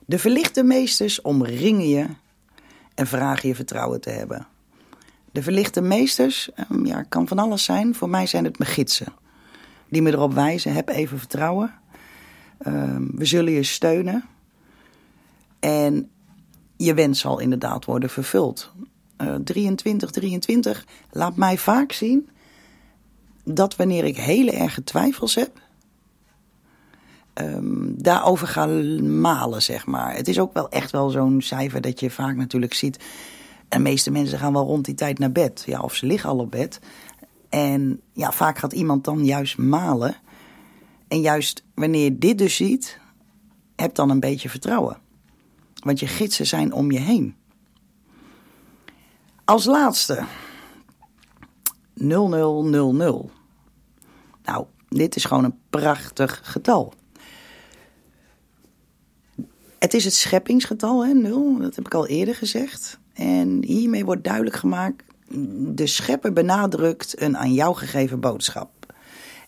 [0.07, 2.07] De verlichte meesters omringen je
[2.95, 4.47] en vragen je vertrouwen te hebben.
[5.33, 7.95] De verlichte meesters, um, ja, kan van alles zijn.
[7.95, 9.13] Voor mij zijn het mijn gidsen.
[9.89, 11.75] Die me erop wijzen, heb even vertrouwen.
[12.67, 14.25] Um, we zullen je steunen.
[15.61, 16.11] En
[16.77, 18.73] je wens zal inderdaad worden vervuld.
[19.19, 22.29] Uh, 23, 23 laat mij vaak zien
[23.45, 25.61] dat wanneer ik hele erge twijfels heb,
[27.35, 28.67] ehm, daarover ga
[29.03, 30.17] malen, zeg maar.
[30.17, 32.97] Het is ook wel echt wel zo'n cijfer dat je vaak natuurlijk ziet.
[33.69, 35.63] En de meeste mensen gaan wel rond die tijd naar bed.
[35.67, 36.81] Ja, of ze liggen al op bed.
[37.49, 40.17] En ja, vaak gaat iemand dan juist malen.
[41.09, 42.99] En juist wanneer je dit dus ziet,
[43.77, 44.97] heb dan een beetje vertrouwen.
[45.75, 47.37] Want je gidsen zijn om je heen.
[49.45, 50.25] Als laatste
[51.95, 53.31] 0000.
[54.45, 56.95] Nou, dit is gewoon een prachtig getal.
[59.85, 62.99] Het is het scheppingsgetal, hè, 0, dat heb ik al eerder gezegd.
[63.13, 65.03] En hiermee wordt duidelijk gemaakt:
[65.59, 68.71] de schepper benadrukt een aan jou gegeven boodschap.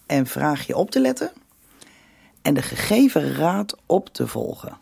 [0.07, 1.33] En vraag je op te letten
[2.43, 4.77] en de gegeven raad op te volgen.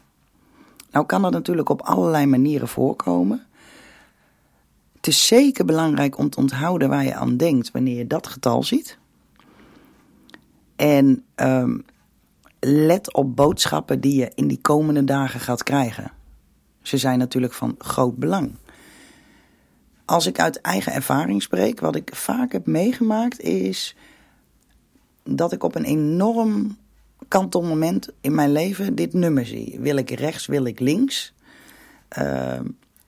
[0.90, 3.46] Nou kan dat natuurlijk op allerlei manieren voorkomen.
[4.96, 8.62] Het is zeker belangrijk om te onthouden waar je aan denkt wanneer je dat getal
[8.62, 8.98] ziet.
[10.76, 11.84] En um,
[12.66, 16.12] let op boodschappen die je in die komende dagen gaat krijgen.
[16.82, 18.54] Ze zijn natuurlijk van groot belang.
[20.04, 23.96] Als ik uit eigen ervaring spreek, wat ik vaak heb meegemaakt is
[25.22, 26.76] dat ik op een enorm
[27.28, 29.76] kantelmoment in mijn leven dit nummer zie.
[29.80, 31.32] Wil ik rechts, wil ik links?
[32.18, 32.52] Uh,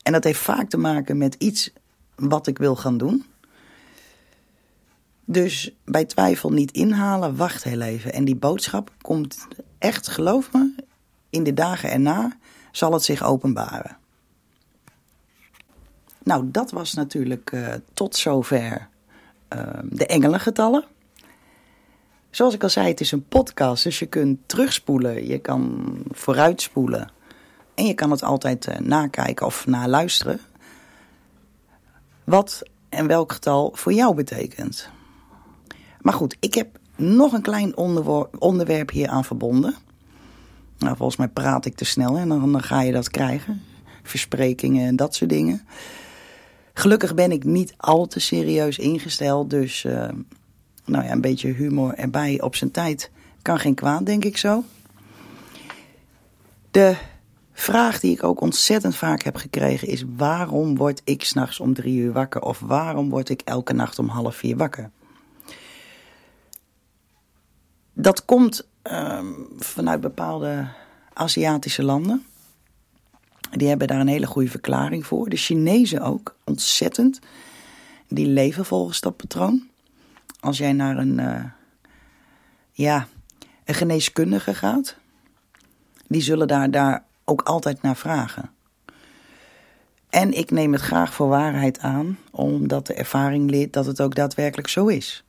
[0.03, 1.73] en dat heeft vaak te maken met iets
[2.15, 3.25] wat ik wil gaan doen.
[5.29, 8.13] Dus bij twijfel niet inhalen, wacht heel even.
[8.13, 9.47] En die boodschap komt
[9.79, 10.75] echt, geloof me,
[11.31, 12.37] in de dagen erna
[12.73, 13.97] zal het zich openbaren.
[16.23, 18.89] Nou, dat was natuurlijk uh, tot zover
[19.55, 20.85] uh, de engelengetallen.
[22.31, 27.11] Zoals ik al zei, het is een podcast, dus je kunt terugspoelen, je kan vooruitspoelen.
[27.75, 30.41] En je kan het altijd uh, nakijken of naluisteren.
[32.25, 34.95] Wat en welk getal voor jou betekent.
[36.07, 37.77] Maar goed, ik heb nog een klein
[38.39, 39.75] onderwerp hier aan verbonden.
[40.79, 43.63] Nou, volgens mij praat ik te snel en dan, ga je dat krijgen.
[44.03, 45.67] Versprekingen en dat soort dingen.
[46.73, 50.09] Gelukkig ben ik niet al te serieus ingesteld, dus uh,
[50.85, 53.11] nou ja, een beetje humor erbij op zijn tijd
[53.43, 54.65] kan geen kwaad, denk ik zo.
[56.71, 56.97] De
[57.53, 61.99] vraag die ik ook ontzettend vaak heb gekregen is: waarom word ik s'nachts om drie
[61.99, 62.43] uur wakker?
[62.43, 64.91] Of waarom word ik elke nacht om half vier wakker?
[67.99, 70.69] Dat komt um, vanuit bepaalde
[71.13, 72.25] Aziatische landen.
[73.51, 75.29] Die hebben daar een hele goede verklaring voor.
[75.29, 77.19] De Chinezen ook, ontzettend.
[78.09, 79.69] Die leven volgens dat patroon.
[80.41, 81.45] Als jij naar een, uh,
[82.73, 83.07] ja,
[83.65, 84.97] een geneeskundige gaat,
[86.09, 88.51] die zullen daar, daar ook altijd naar vragen.
[90.11, 94.15] En ik neem het graag voor waarheid aan, omdat de ervaring leert dat het ook
[94.15, 95.25] daadwerkelijk zo is.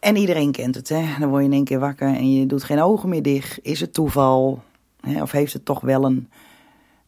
[0.00, 1.18] En iedereen kent het, hè?
[1.18, 3.58] Dan word je in één keer wakker en je doet geen ogen meer dicht.
[3.62, 4.62] Is het toeval?
[5.00, 5.22] Hè?
[5.22, 6.28] Of heeft het toch wel een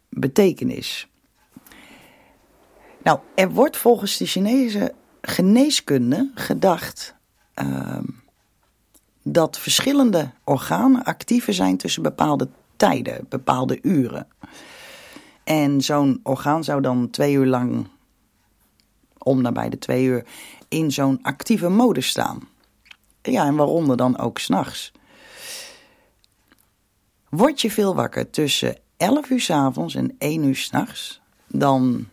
[0.08, 1.08] betekenis?
[3.02, 7.14] Nou, er wordt volgens de Chinese geneeskunde gedacht
[7.62, 7.98] uh,
[9.22, 14.26] dat verschillende organen actiever zijn tussen bepaalde tijden, bepaalde uren.
[15.44, 17.86] En zo'n orgaan zou dan twee uur lang,
[19.18, 20.26] om nabij de twee uur,
[20.68, 22.50] in zo'n actieve mode staan.
[23.22, 24.92] Ja, en waaronder dan ook s'nachts.
[27.28, 32.08] Word je veel wakker tussen 11 uur s avonds en 1 uur s'nachts, dan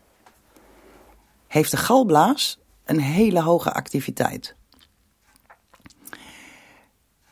[1.47, 4.55] heeft de galblaas een hele hoge activiteit.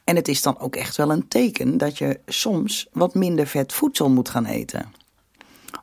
[0.03, 3.73] En het is dan ook echt wel een teken dat je soms wat minder vet
[3.73, 4.91] voedsel moet gaan eten.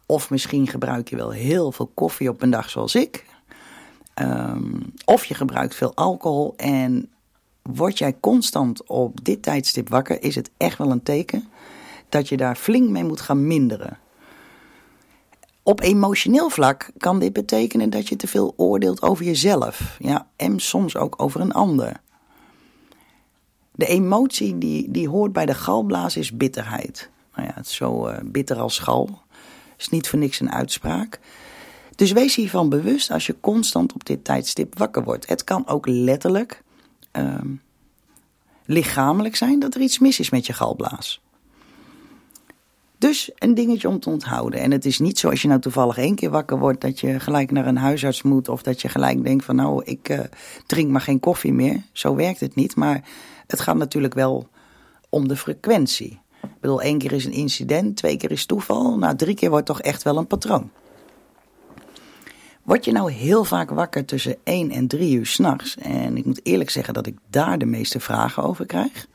[0.07, 3.25] Of misschien gebruik je wel heel veel koffie op een dag zoals ik.
[4.15, 7.14] Um, of je gebruikt veel alcohol en
[7.73, 11.49] word jij constant op dit tijdstip wakker, is het echt wel een teken
[12.09, 13.99] dat je daar flink mee moet gaan minderen.
[15.63, 19.97] Op emotioneel vlak kan dit betekenen dat je te veel oordeelt over jezelf.
[19.99, 22.01] Ja, en soms ook over een ander.
[23.73, 27.11] De emotie die, die hoort bij de galblaas is bitterheid.
[27.35, 29.23] Nou ja, het zo uh, bitter als gal.
[29.77, 31.21] Is niet voor niks een uitspraak.
[31.95, 35.29] Dus wees hiervan bewust als je constant op dit tijdstip wakker wordt.
[35.29, 36.63] Het kan ook letterlijk
[37.17, 37.41] uh,
[38.65, 41.23] lichamelijk zijn dat er iets mis is met je galblaas.
[42.99, 44.61] Dus een dingetje om te onthouden.
[44.61, 47.21] En het is niet zo als je nou toevallig één keer wakker wordt dat je
[47.21, 48.49] gelijk naar een huisarts moet.
[48.49, 50.21] Of dat je gelijk denkt van nou, ik uh,
[50.67, 51.83] drink maar geen koffie meer.
[51.93, 52.77] Zo werkt het niet.
[52.77, 53.05] Maar
[53.47, 54.49] het gaat natuurlijk wel
[55.09, 56.21] om de frequentie.
[56.43, 58.99] Ik bedoel, één keer is een incident, twee keer is toeval.
[58.99, 60.71] Nou, drie keer wordt toch echt wel een patroon.
[62.65, 65.77] Word je nou heel vaak wakker tussen 1 en 3 uur s'nachts?
[65.77, 69.07] En ik moet eerlijk zeggen dat ik daar de meeste vragen over krijg.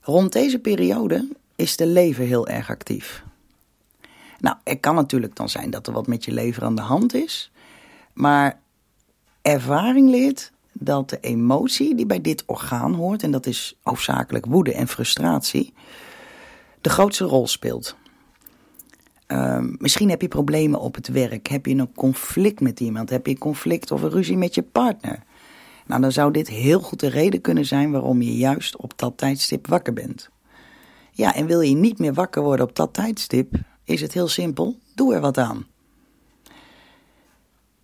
[0.00, 3.24] Rond deze periode is de lever heel erg actief.
[4.38, 7.14] Nou, het kan natuurlijk dan zijn dat er wat met je lever aan de hand
[7.14, 7.50] is.
[8.12, 8.60] Maar
[9.42, 14.74] ervaring leert dat de emotie die bij dit orgaan hoort, en dat is hoofdzakelijk woede
[14.74, 15.72] en frustratie,
[16.80, 17.96] de grootste rol speelt.
[19.32, 21.48] Ehm, misschien heb je problemen op het werk.
[21.48, 23.10] Heb je een conflict met iemand?
[23.10, 25.22] Heb je een conflict of een ruzie met je partner?
[25.86, 29.16] Nou, dan zou dit heel goed de reden kunnen zijn waarom je juist op dat
[29.16, 30.30] tijdstip wakker bent.
[31.12, 34.76] Ja, en wil je niet meer wakker worden op dat tijdstip, is het heel simpel.
[34.94, 35.66] Doe er wat aan.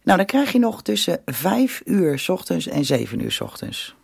[0.02, 3.94] Nou, dan krijg je nog tussen 5 uur ochtends en 7 uur ochtends.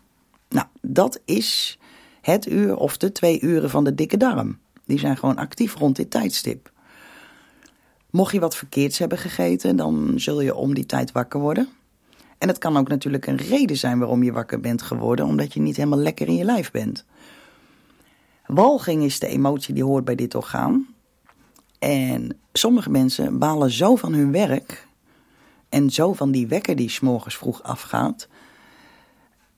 [0.48, 1.78] Nou, dat is
[2.20, 4.58] het uur of de twee uren van de dikke darm.
[4.84, 6.72] Die zijn gewoon actief rond dit tijdstip.
[8.14, 11.68] Mocht je wat verkeerds hebben gegeten, dan zul je om die tijd wakker worden.
[12.38, 15.60] En het kan ook natuurlijk een reden zijn waarom je wakker bent geworden, omdat je
[15.60, 17.04] niet helemaal lekker in je lijf bent.
[18.46, 20.86] Walging is de emotie die hoort bij dit orgaan.
[21.78, 24.86] En sommige mensen balen zo van hun werk
[25.68, 28.28] en zo van die wekker die s'morgens vroeg afgaat,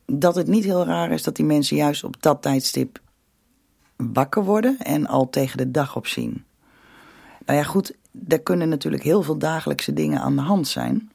[0.06, 3.00] dat het niet heel raar is dat die mensen juist op dat tijdstip
[3.96, 6.44] wakker worden en al tegen de dag op zien.
[7.46, 7.94] Nou ja, goed,
[8.28, 11.10] er kunnen natuurlijk heel veel dagelijkse dingen aan de hand zijn.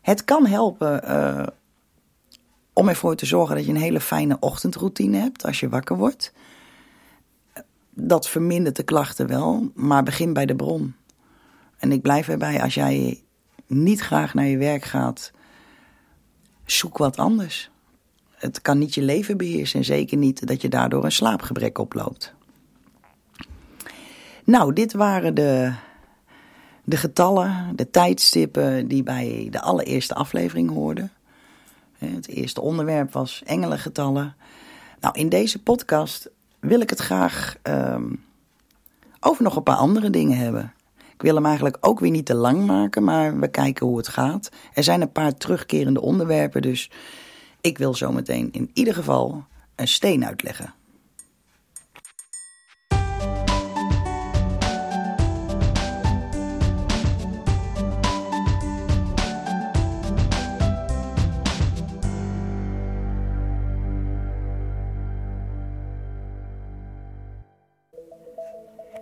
[0.00, 1.46] Het kan helpen uh,
[2.72, 6.32] om ervoor te zorgen dat je een hele fijne ochtendroutine hebt als je wakker wordt.
[7.90, 10.94] Dat vermindert de klachten wel, maar begin bij de bron.
[11.78, 13.22] En ik blijf erbij, als jij
[13.66, 15.32] niet graag naar je werk gaat,
[16.64, 17.70] zoek wat anders.
[18.30, 22.33] Het kan niet je leven beheersen en zeker niet dat je daardoor een slaapgebrek oploopt.
[24.44, 25.72] Nou, dit waren de,
[26.84, 31.12] de getallen, de tijdstippen die bij de allereerste aflevering hoorden.
[31.98, 34.36] Het eerste onderwerp was engelengetallen.
[35.00, 36.30] Nou, in deze podcast
[36.60, 38.24] wil ik het graag um,
[39.20, 40.72] over nog een paar andere dingen hebben.
[41.14, 44.08] Ik wil hem eigenlijk ook weer niet te lang maken, maar we kijken hoe het
[44.08, 44.48] gaat.
[44.72, 46.90] Er zijn een paar terugkerende onderwerpen, dus
[47.60, 50.74] ik wil zometeen in ieder geval een steen uitleggen.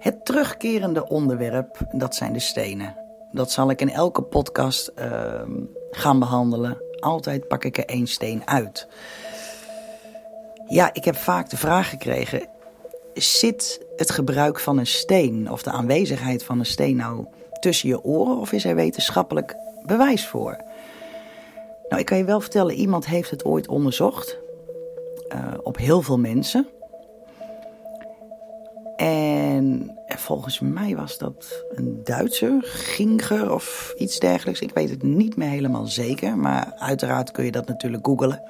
[0.03, 2.97] Het terugkerende onderwerp, dat zijn de stenen.
[3.31, 5.43] Dat zal ik in elke podcast uh,
[5.91, 6.83] gaan behandelen.
[6.99, 8.89] Altijd pak ik er één steen uit.
[10.67, 12.49] Ja, ik heb vaak de vraag gekregen:
[13.15, 17.27] zit het gebruik van een steen of de aanwezigheid van een steen nou
[17.61, 20.57] tussen je oren of is er wetenschappelijk bewijs voor?
[21.89, 24.39] Nou, ik kan je wel vertellen, iemand heeft het ooit onderzocht
[25.35, 26.69] uh, op heel veel mensen.
[29.03, 34.61] En volgens mij was dat een Duitser, Ginger of iets dergelijks.
[34.61, 38.43] Ik weet het niet meer helemaal zeker, maar uiteraard kun je dat natuurlijk googlen.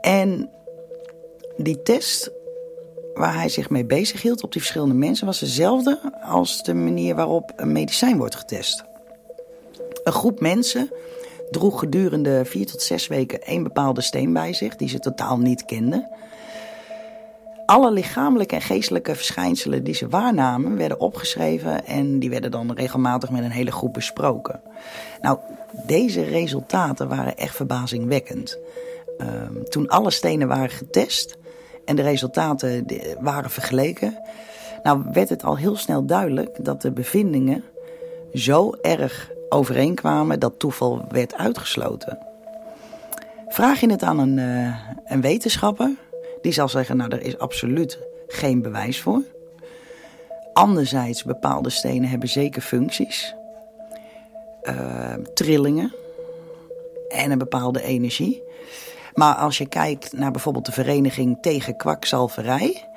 [0.00, 0.50] En
[1.56, 2.30] die test
[3.14, 7.14] waar hij zich mee bezig hield op die verschillende mensen was dezelfde als de manier
[7.14, 8.84] waarop een medicijn wordt getest.
[10.04, 10.90] Een groep mensen
[11.50, 15.64] droeg gedurende vier tot zes weken één bepaalde steen bij zich die ze totaal niet
[15.64, 16.08] kenden.
[17.66, 23.30] Alle lichamelijke en geestelijke verschijnselen die ze waarnamen werden opgeschreven en die werden dan regelmatig
[23.30, 24.60] met een hele groep besproken.
[25.20, 25.38] Nou,
[25.86, 28.58] deze resultaten waren echt verbazingwekkend.
[29.18, 29.26] Uh,
[29.68, 31.38] toen alle stenen waren getest
[31.84, 32.86] en de resultaten
[33.20, 34.18] waren vergeleken,
[34.82, 37.64] nou werd het al heel snel duidelijk dat de bevindingen
[38.32, 42.18] zo erg overeenkwamen dat toeval werd uitgesloten.
[43.48, 45.90] Vraag je het aan een, uh, een wetenschapper,
[46.44, 49.22] die zal zeggen, nou, er is absoluut geen bewijs voor.
[50.52, 53.34] Anderzijds, bepaalde stenen hebben zeker functies.
[54.62, 55.94] Uh, trillingen
[57.08, 58.42] en een bepaalde energie.
[59.14, 62.88] Maar als je kijkt naar bijvoorbeeld de vereniging tegen kwakzalverij...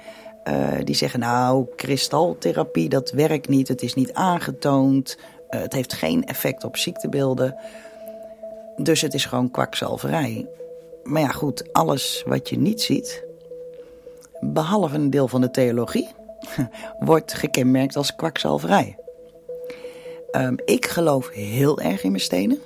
[0.48, 5.18] Uh, die zeggen nou, kristaltherapie dat werkt niet, het is niet aangetoond...
[5.50, 7.56] Uh, het heeft geen effect op ziektebeelden.
[8.78, 10.48] Dus het is gewoon kwakzalverij.
[11.04, 13.26] Maar ja, goed, alles wat je niet ziet,
[14.39, 16.09] behalve een deel van de theologie,
[16.99, 18.97] wordt gekenmerkt als kwakzalverij.
[20.31, 22.59] Um, ik geloof heel erg in mijn stenen.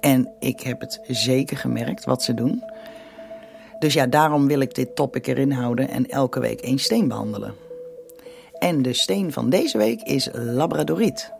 [0.00, 2.64] En ik heb het zeker gemerkt wat ze doen.
[3.78, 7.54] Dus ja, daarom wil ik dit topic erin houden en elke week één steen behandelen.
[8.58, 11.32] En de steen van deze week is labradoriet.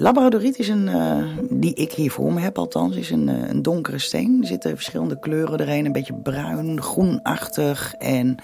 [0.00, 3.62] Labradoriet is een, uh, die ik hier voor me heb althans, is een, uh, een
[3.62, 4.38] donkere steen.
[4.40, 8.36] Er zitten verschillende kleuren erin, een beetje bruin, groenachtig en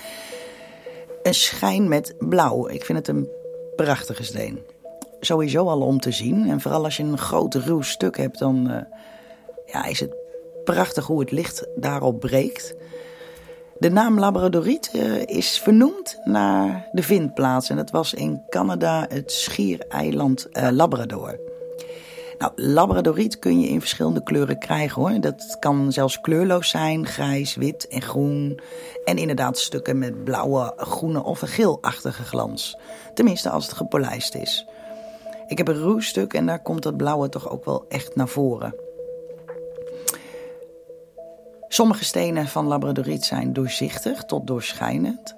[1.22, 2.68] een schijn met blauw.
[2.68, 3.28] Ik vind het een
[3.76, 4.58] prachtige steen.
[5.20, 6.48] Sowieso al om te zien.
[6.48, 8.76] En vooral als je een groot ruw stuk hebt, dan uh,
[9.66, 10.14] ja, is het
[10.64, 12.74] prachtig hoe het licht daarop breekt.
[13.78, 17.70] De naam Labradoriet uh, is vernoemd naar de vindplaats.
[17.70, 21.40] En dat was in Canada het schiereiland uh, Labrador.
[22.38, 25.20] Nou, Labradoriet kun je in verschillende kleuren krijgen hoor.
[25.20, 28.60] Dat kan zelfs kleurloos zijn, grijs, wit en groen.
[29.04, 32.76] En inderdaad stukken met blauwe, groene of een geelachtige glans.
[33.14, 34.66] Tenminste als het gepolijst is.
[35.46, 38.28] Ik heb een ruw stuk en daar komt dat blauwe toch ook wel echt naar
[38.28, 38.83] voren.
[41.68, 45.36] Sommige stenen van labradoriet zijn doorzichtig tot doorschijnend.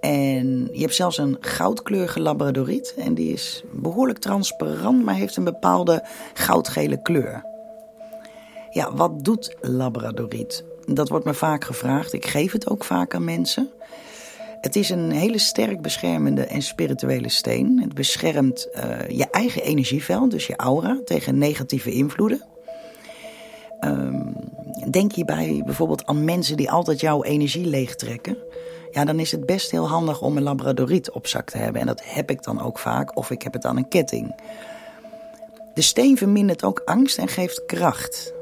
[0.00, 2.94] En je hebt zelfs een goudkleurige labradoriet.
[2.96, 6.04] En die is behoorlijk transparant, maar heeft een bepaalde
[6.34, 7.44] goudgele kleur.
[8.70, 10.64] Ja, wat doet labradoriet?
[10.84, 12.12] Dat wordt me vaak gevraagd.
[12.12, 13.70] Ik geef het ook vaak aan mensen.
[14.60, 17.80] Het is een hele sterk beschermende en spirituele steen.
[17.80, 22.42] Het beschermt uh, je eigen energieveld, dus je aura, tegen negatieve invloeden.
[23.80, 24.25] Um,
[24.92, 28.36] denk hierbij bijvoorbeeld aan mensen die altijd jouw energie leegtrekken.
[28.90, 31.80] Ja, dan is het best heel handig om een labradoriet op zak te hebben.
[31.80, 34.34] En dat heb ik dan ook vaak, of ik heb het aan een ketting.
[35.74, 38.32] De steen vermindert ook angst en geeft kracht.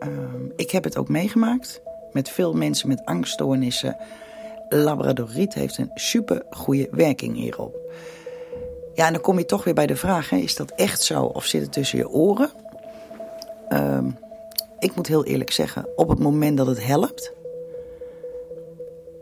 [0.00, 0.08] Uh,
[0.56, 1.80] ik heb het ook meegemaakt
[2.12, 3.96] met veel mensen met angststoornissen.
[4.68, 7.76] Labradoriet heeft een super goede werking hierop.
[8.94, 11.22] Ja, en dan kom je toch weer bij de vraag: hè, is dat echt zo
[11.22, 12.50] of zit het tussen je oren?
[13.68, 13.98] Uh,
[14.78, 17.32] ik moet heel eerlijk zeggen, op het moment dat het helpt,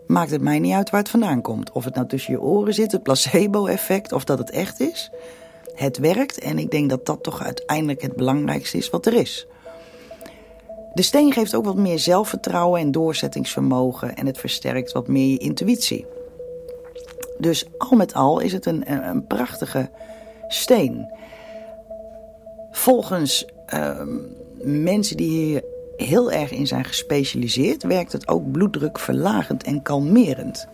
[0.07, 1.73] maakt het mij niet uit waar het vandaan komt.
[1.73, 5.11] Of het nou tussen je oren zit, het placebo-effect, of dat het echt is.
[5.75, 9.47] Het werkt en ik denk dat dat toch uiteindelijk het belangrijkste is wat er is.
[10.95, 15.39] De steen geeft ook wat meer zelfvertrouwen en doorzettingsvermogen en het versterkt wat meer je
[15.39, 16.07] intuïtie.
[17.39, 19.91] Dus al met al is het een, een prachtige
[20.49, 21.13] steen.
[22.71, 24.01] Volgens uh,
[24.65, 25.63] mensen die hier
[25.97, 30.69] heel erg in zijn gespecialiseerd, werkt het ook bloeddrukverlagend en kalmerend.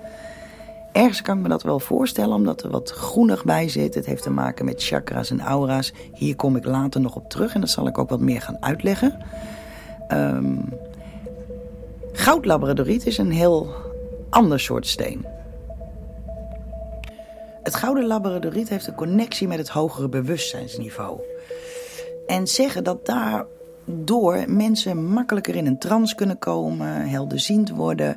[0.92, 3.94] Ergens kan ik me dat wel voorstellen, omdat er wat groenig bij zit.
[3.94, 5.92] Het heeft te maken met chakras en aura's.
[6.12, 8.62] Hier kom ik later nog op terug en dat zal ik ook wat meer gaan
[8.62, 9.18] uitleggen.
[10.08, 10.68] Um,
[12.12, 13.74] goudlabradoriet is een heel
[14.30, 15.26] ander soort steen.
[17.62, 21.20] Het gouden labradoriet heeft een connectie met het hogere bewustzijnsniveau.
[22.26, 23.46] En zeggen dat daar
[23.84, 28.16] door mensen makkelijker in een trance kunnen komen, helderziend worden.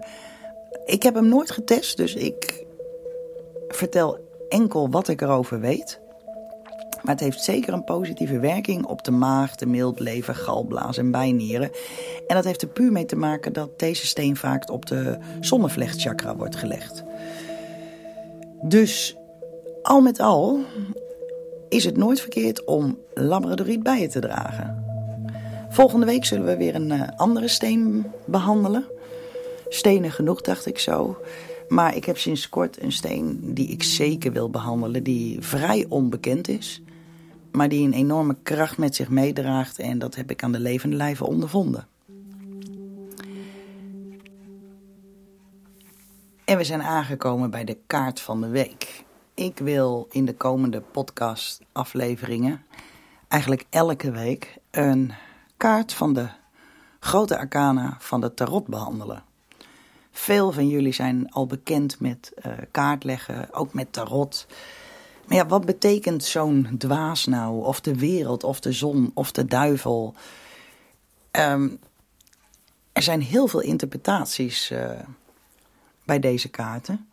[0.85, 2.65] Ik heb hem nooit getest, dus ik
[3.67, 5.99] vertel enkel wat ik erover weet.
[7.03, 11.11] Maar het heeft zeker een positieve werking op de maag, de mild, lever, galblaas en
[11.11, 11.71] bijnieren.
[12.27, 16.35] En dat heeft er puur mee te maken dat deze steen vaak op de zonnevlechtchakra
[16.35, 17.03] wordt gelegd.
[18.61, 19.15] Dus
[19.81, 20.59] al met al
[21.69, 24.84] is het nooit verkeerd om labradoriet bij je te dragen.
[25.75, 28.85] Volgende week zullen we weer een uh, andere steen behandelen.
[29.67, 31.17] Stenen genoeg, dacht ik zo.
[31.67, 36.47] Maar ik heb sinds kort een steen die ik zeker wil behandelen, die vrij onbekend
[36.47, 36.81] is,
[37.51, 40.95] maar die een enorme kracht met zich meedraagt en dat heb ik aan de levende
[40.95, 41.87] lijve ondervonden.
[46.45, 49.03] En we zijn aangekomen bij de kaart van de week.
[49.33, 52.63] Ik wil in de komende podcast-afleveringen,
[53.27, 55.13] eigenlijk elke week, een
[55.57, 56.27] kaart van de
[56.99, 59.23] grote arcana van de tarot behandelen.
[60.11, 64.47] Veel van jullie zijn al bekend met uh, kaartleggen, ook met tarot.
[65.27, 67.63] Maar ja, wat betekent zo'n dwaas nou?
[67.65, 70.13] Of de wereld, of de zon, of de duivel?
[71.31, 71.79] Um,
[72.91, 74.89] er zijn heel veel interpretaties uh,
[76.05, 77.07] bij deze kaarten.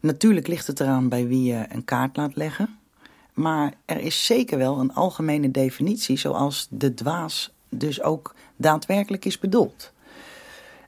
[0.00, 2.78] Natuurlijk ligt het eraan bij wie je een kaart laat leggen.
[3.36, 9.38] Maar er is zeker wel een algemene definitie zoals de dwaas dus ook daadwerkelijk is
[9.38, 9.92] bedoeld.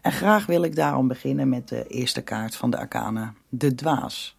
[0.01, 4.35] En graag wil ik daarom beginnen met de eerste kaart van de arcana, de dwaas.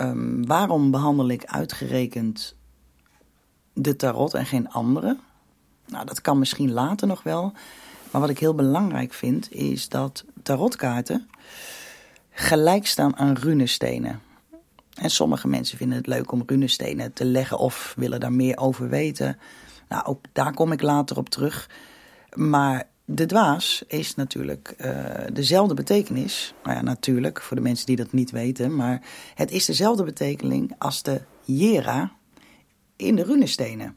[0.00, 2.54] Um, waarom behandel ik uitgerekend
[3.72, 5.16] de tarot en geen andere?
[5.86, 7.52] Nou, dat kan misschien later nog wel.
[8.10, 11.28] Maar wat ik heel belangrijk vind, is dat tarotkaarten
[12.30, 14.20] gelijk staan aan runestenen.
[14.96, 18.88] En sommige mensen vinden het leuk om runestenen te leggen of willen daar meer over
[18.88, 19.38] weten.
[19.88, 21.70] Nou, ook daar kom ik later op terug.
[22.34, 26.54] Maar de dwaas is natuurlijk uh, dezelfde betekenis.
[26.62, 28.76] Nou ja, natuurlijk, voor de mensen die dat niet weten.
[28.76, 29.02] Maar
[29.34, 32.12] het is dezelfde betekenis als de jera
[32.96, 33.96] in de runestenen.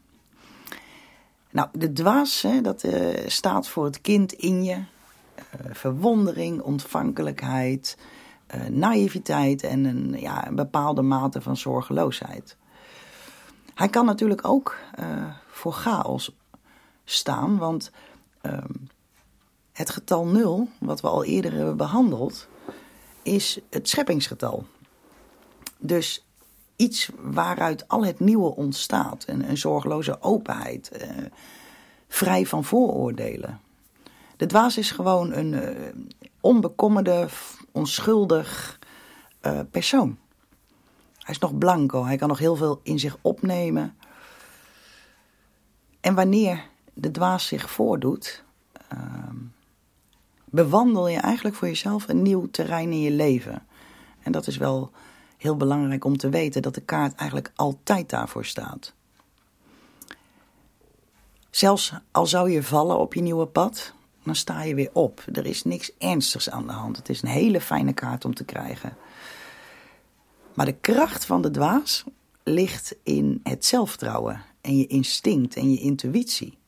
[1.50, 4.74] Nou, de dwaas, hè, dat uh, staat voor het kind in je.
[4.74, 7.96] Uh, verwondering, ontvankelijkheid,
[8.54, 12.56] uh, naïviteit en een, ja, een bepaalde mate van zorgeloosheid.
[13.74, 14.76] Hij kan natuurlijk ook
[15.46, 16.36] voor chaos
[17.04, 17.90] staan, want
[18.40, 18.72] ehm,
[19.72, 22.48] het getal 0, wat we al eerder hebben behandeld,
[23.22, 24.66] is het scheppingsgetal.
[25.78, 26.26] Dus
[26.76, 29.24] iets waaruit al het nieuwe ontstaat.
[29.26, 31.08] Een, een zorgeloze openheid, eh,
[32.08, 33.60] vrij van vooroordelen.
[34.36, 35.54] De dwaas is gewoon een
[36.40, 37.28] onbekommerde,
[37.72, 38.78] onschuldig
[39.42, 40.18] uh, persoon.
[41.18, 43.96] Hij is nog blanco, hij kan nog heel veel in zich opnemen.
[46.00, 48.44] En wanneer de dwaas zich voordoet,
[48.92, 49.00] uh,
[50.44, 53.66] bewandel je eigenlijk voor jezelf een nieuw terrein in je leven.
[54.22, 54.90] En dat is wel
[55.36, 58.92] heel belangrijk om te weten dat de kaart eigenlijk altijd daarvoor staat.
[61.50, 65.24] Zelfs al zou je vallen op je nieuwe pad, dan sta je weer op.
[65.32, 66.96] Er is niks ernstigs aan de hand.
[66.96, 68.96] Het is een hele fijne kaart om te krijgen.
[70.54, 72.04] Maar de kracht van de dwaas
[72.44, 76.58] ligt in het zelfvertrouwen en je instinct en je intuïtie.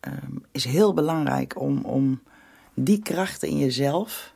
[0.00, 2.22] Um, is heel belangrijk om, om
[2.74, 4.34] die krachten in jezelf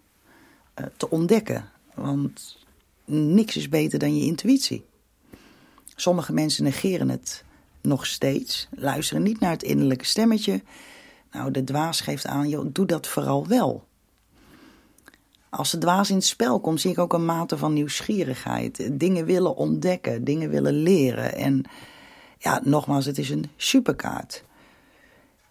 [0.81, 1.71] uh, te ontdekken.
[1.95, 2.59] Want
[3.05, 4.85] niks is beter dan je intuïtie.
[5.95, 7.45] Sommige mensen negeren het
[7.81, 10.63] nog steeds, luisteren niet naar het innerlijke stemmetje.
[11.37, 13.85] Nou, de dwaas geeft aan, joh, doe dat vooral wel.
[15.49, 18.89] Als de dwaas in het spel komt, zie ik ook een mate van nieuwsgierigheid.
[18.93, 21.35] Dingen willen ontdekken, dingen willen leren.
[21.35, 21.65] En
[22.39, 24.45] ja, nogmaals, het is een superkaart.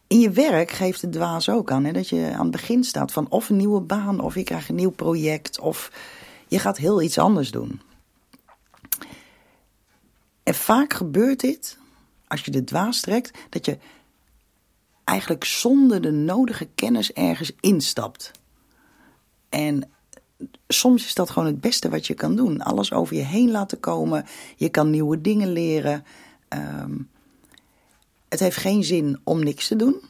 [0.07, 3.11] In je werk geeft de dwaas ook aan hè, dat je aan het begin staat
[3.11, 5.91] van of een nieuwe baan, of je krijgt een nieuw project, of
[6.47, 7.81] je gaat heel iets anders doen.
[10.43, 11.77] En vaak gebeurt dit,
[12.27, 13.77] als je de dwaas trekt, dat je
[15.05, 18.31] eigenlijk zonder de nodige kennis ergens instapt.
[19.49, 19.89] En
[20.67, 22.61] soms is dat gewoon het beste wat je kan doen.
[22.61, 24.25] Alles over je heen laten komen.
[24.55, 26.03] Je kan nieuwe dingen leren.
[26.49, 27.09] Um,
[28.29, 30.01] het heeft geen zin om niks te doen,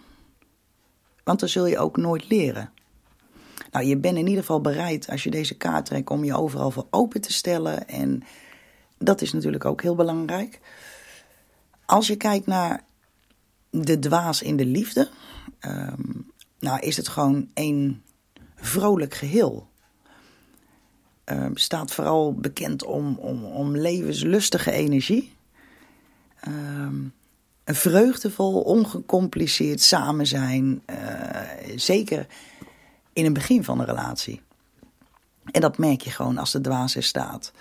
[1.24, 2.72] want dan zul je ook nooit leren.
[3.72, 6.72] Nou, je bent in ieder geval bereid als je deze kaart trekt om je overal
[6.72, 7.88] voor open te stellen.
[7.88, 8.24] En
[8.98, 10.60] dat is natuurlijk ook heel belangrijk.
[11.86, 12.84] Als je kijkt naar
[13.84, 15.10] de dwaas in de liefde,
[15.62, 18.02] um, nou is het gewoon een
[18.56, 19.68] vrolijk geheel.
[21.26, 25.34] Um, staat vooral bekend om, om, om levenslustige energie.
[26.48, 27.14] Um,
[27.64, 30.82] een vreugdevol, ongecompliceerd samen zijn.
[30.90, 31.40] Uh,
[31.76, 32.28] zeker
[33.14, 34.42] in het begin van een relatie.
[35.52, 37.52] En dat merk je gewoon als de dwaas er staat.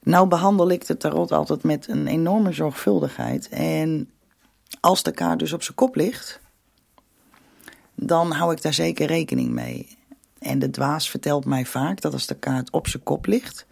[0.00, 3.48] Nou behandel ik de tarot altijd met een enorme zorgvuldigheid.
[3.48, 4.10] En
[4.80, 6.40] als de kaart dus op zijn kop ligt,
[7.94, 9.98] dan hou ik daar zeker rekening mee.
[10.38, 13.66] En de dwaas vertelt mij vaak dat als de kaart op zijn kop ligt,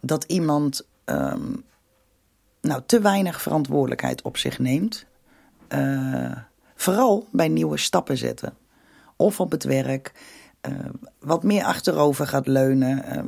[0.00, 1.64] dat iemand um,
[2.60, 5.06] nou, te weinig verantwoordelijkheid op zich neemt.
[5.68, 6.36] Uh,
[6.74, 8.56] vooral bij nieuwe stappen zetten.
[9.16, 10.12] Of op het werk.
[10.68, 10.78] Uh,
[11.18, 13.04] wat meer achterover gaat leunen.
[13.12, 13.22] Uh,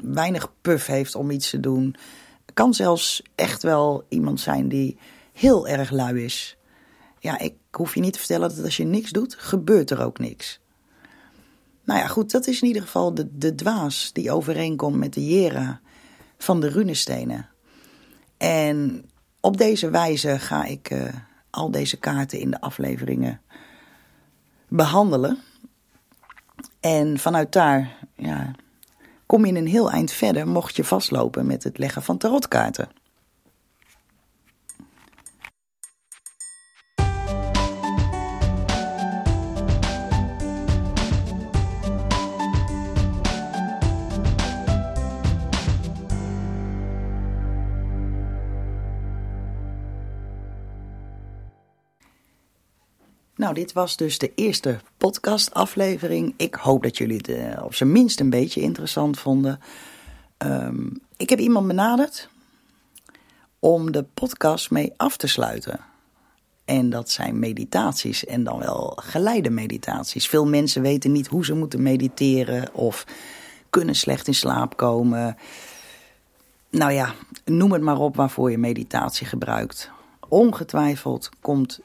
[0.00, 1.96] weinig puff heeft om iets te doen.
[2.54, 4.98] Kan zelfs echt wel iemand zijn die
[5.36, 6.56] heel erg lui is.
[7.18, 10.18] Ja, ik hoef je niet te vertellen dat als je niks doet, gebeurt er ook
[10.18, 10.60] niks.
[11.84, 15.26] Nou ja, goed, dat is in ieder geval de, de dwaas die overeenkomt met de
[15.26, 15.80] Jera
[16.38, 17.48] van de runestenen.
[18.36, 19.04] En
[19.40, 21.08] op deze wijze ga ik uh,
[21.50, 23.40] al deze kaarten in de afleveringen
[24.68, 25.38] behandelen.
[26.80, 28.50] En vanuit daar ja,
[29.26, 32.88] kom je een heel eind verder, mocht je vastlopen met het leggen van tarotkaarten.
[53.36, 56.34] Nou, dit was dus de eerste podcastaflevering.
[56.36, 59.60] Ik hoop dat jullie het uh, op zijn minst een beetje interessant vonden.
[60.38, 62.28] Um, ik heb iemand benaderd
[63.58, 65.80] om de podcast mee af te sluiten.
[66.64, 70.28] En dat zijn meditaties en dan wel geleide meditaties.
[70.28, 73.06] Veel mensen weten niet hoe ze moeten mediteren of
[73.70, 75.36] kunnen slecht in slaap komen.
[76.70, 77.14] Nou ja,
[77.44, 79.90] noem het maar op waarvoor je meditatie gebruikt.
[80.28, 81.80] Ongetwijfeld komt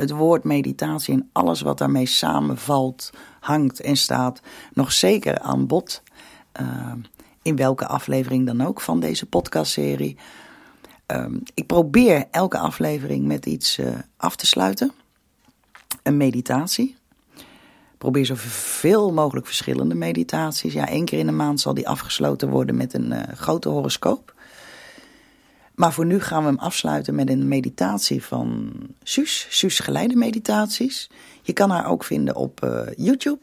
[0.00, 4.40] het woord meditatie en alles wat daarmee samenvalt, hangt en staat,
[4.72, 6.02] nog zeker aan bod.
[6.60, 6.92] Uh,
[7.42, 10.16] in welke aflevering dan ook van deze podcastserie.
[11.06, 14.92] Ehm, ik probeer elke aflevering met iets uh, af te sluiten.
[16.02, 16.96] Een meditatie.
[17.36, 20.72] Ik probeer zoveel mogelijk verschillende meditaties.
[20.72, 24.34] Ja, één keer in de maand zal die afgesloten worden met een uh, grote horoscoop.
[25.80, 28.72] Maar voor nu gaan we hem afsluiten met een meditatie van
[29.02, 29.46] Suus.
[29.50, 31.10] Suus Geleide Meditaties.
[31.42, 33.40] Je kan haar ook vinden op uh, YouTube.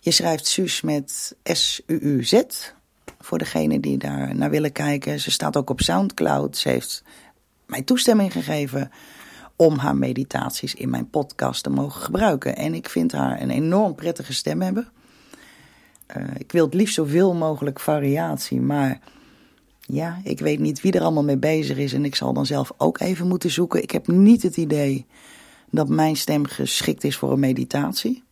[0.00, 2.42] Je schrijft Suus met S-U-U-Z.
[3.20, 5.20] Voor degene die daar naar willen kijken.
[5.20, 6.56] Ze staat ook op Soundcloud.
[6.56, 7.02] Ze heeft
[7.66, 8.90] mij toestemming gegeven
[9.56, 12.56] om haar meditaties in mijn podcast te mogen gebruiken.
[12.56, 14.88] En ik vind haar een enorm prettige stem hebben.
[16.16, 19.00] Uh, ik wil het liefst zoveel mogelijk variatie, maar
[19.90, 22.72] ja, ik weet niet wie er allemaal mee bezig is en ik zal dan zelf
[22.76, 23.82] ook even moeten zoeken.
[23.82, 25.06] Ik heb niet het idee
[25.70, 28.22] dat mijn stem geschikt is voor een meditatie.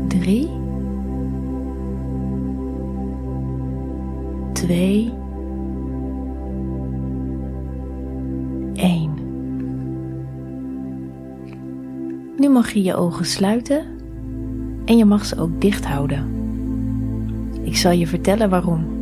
[0.09, 0.51] drie,
[4.53, 5.13] twee,
[8.75, 9.11] één.
[12.37, 13.85] Nu mag je je ogen sluiten
[14.85, 16.27] en je mag ze ook dicht houden.
[17.63, 19.02] Ik zal je vertellen waarom.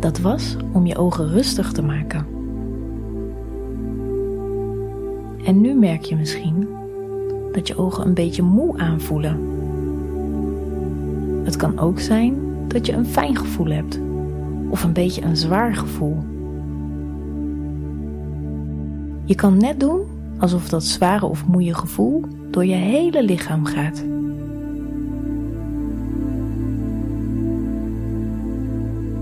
[0.00, 2.26] Dat was om je ogen rustig te maken.
[5.44, 6.68] En nu merk je misschien
[7.52, 9.40] dat je ogen een beetje moe aanvoelen.
[11.44, 12.36] Het kan ook zijn
[12.68, 14.00] dat je een fijn gevoel hebt
[14.70, 16.16] of een beetje een zwaar gevoel.
[19.24, 20.00] Je kan net doen
[20.38, 24.04] alsof dat zware of moeie gevoel door je hele lichaam gaat.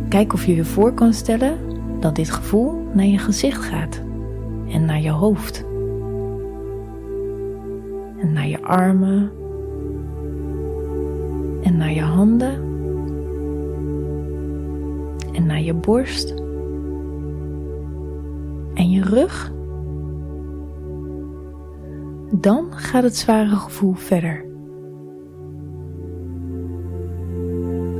[0.09, 1.59] Kijk of je je voor kan stellen
[2.01, 4.03] dat dit gevoel naar je gezicht gaat
[4.69, 5.65] en naar je hoofd.
[8.19, 9.31] En naar je armen
[11.63, 12.55] en naar je handen
[15.33, 16.35] en naar je borst
[18.75, 19.53] en je rug.
[22.31, 24.45] Dan gaat het zware gevoel verder.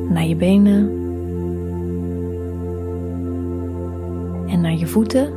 [0.09, 0.96] Naar je benen
[4.79, 5.33] je voeten.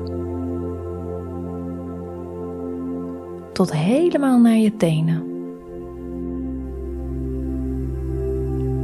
[3.53, 5.23] Tot helemaal naar je tenen.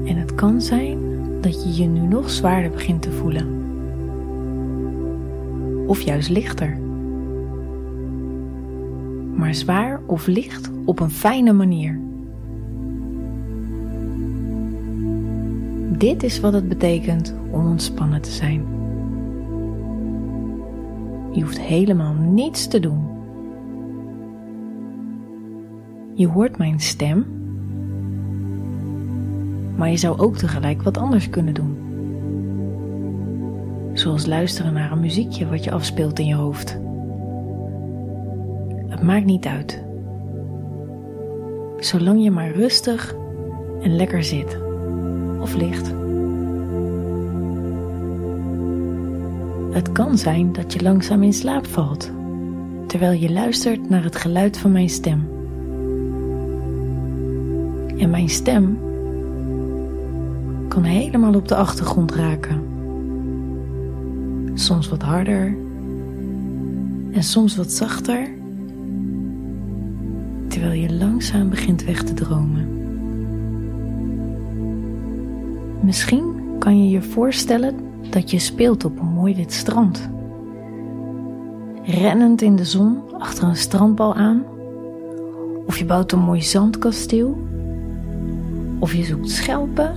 [0.06, 0.98] En het kan zijn
[1.42, 3.64] dat je je nu nog zwaarder begint te voelen.
[5.88, 6.78] Of juist lichter.
[9.36, 12.00] Maar zwaar of licht op een fijne manier.
[15.98, 18.75] Dit is wat het betekent om ontspannen te zijn.
[21.36, 23.08] Je hoeft helemaal niets te doen.
[26.14, 27.26] Je hoort mijn stem,
[29.76, 31.78] maar je zou ook tegelijk wat anders kunnen doen.
[33.94, 36.80] Zoals luisteren naar een muziekje wat je afspeelt in je hoofd.
[38.88, 39.84] Het maakt niet uit.
[41.80, 43.16] Zolang je maar rustig
[43.82, 44.60] en lekker zit
[45.40, 46.05] of ligt.
[49.76, 52.12] Het kan zijn dat je langzaam in slaap valt
[52.88, 55.28] terwijl je luistert naar het geluid van mijn stem.
[57.98, 58.80] En mijn stem
[60.68, 62.64] kan helemaal op de achtergrond raken.
[64.54, 65.58] Soms wat harder
[67.12, 68.30] en soms wat zachter,
[70.48, 72.68] terwijl je langzaam begint weg te dromen.
[75.82, 80.10] Misschien kan je je voorstellen dat je speelt op een mooi wit strand.
[81.84, 84.44] Rennend in de zon achter een strandbal aan.
[85.66, 87.38] Of je bouwt een mooi zandkasteel.
[88.80, 89.94] Of je zoekt schelpen.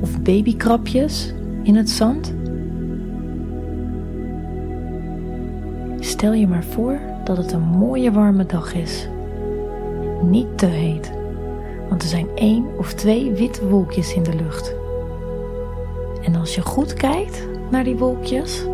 [0.00, 2.34] Of babykrabjes in het zand.
[5.98, 9.08] Stel je maar voor dat het een mooie warme dag is.
[10.22, 11.12] Niet te heet,
[11.88, 14.81] want er zijn één of twee witte wolkjes in de lucht.
[16.22, 18.66] En als je goed kijkt naar die wolkjes,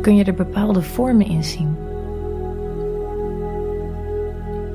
[0.00, 1.76] kun je er bepaalde vormen in zien.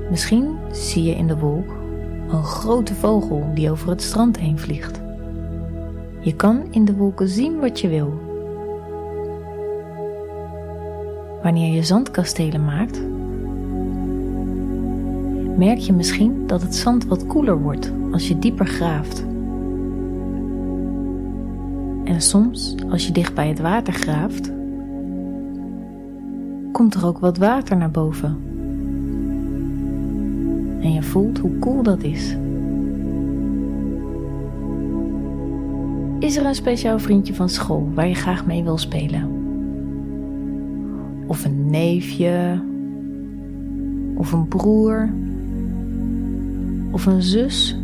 [0.10, 1.82] Misschien zie je in de wolk
[2.30, 5.02] een grote vogel die over het strand heen vliegt.
[6.20, 8.14] Je kan in de wolken zien wat je wil.
[11.44, 13.02] Wanneer je zandkastelen maakt,
[15.58, 19.26] merk je misschien dat het zand wat koeler wordt als je dieper graaft.
[22.04, 24.52] En soms, als je dicht bij het water graaft,
[26.72, 28.38] komt er ook wat water naar boven.
[30.82, 32.36] En je voelt hoe koel dat is.
[36.20, 39.30] Is er een speciaal vriendje van school waar je graag mee wil spelen?
[41.28, 42.62] Of een neefje?
[44.16, 45.10] Of een broer?
[46.92, 47.78] Of een zus?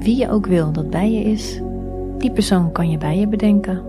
[0.00, 1.60] Wie je ook wil dat bij je is,
[2.18, 3.82] die persoon kan je bij je bedenken.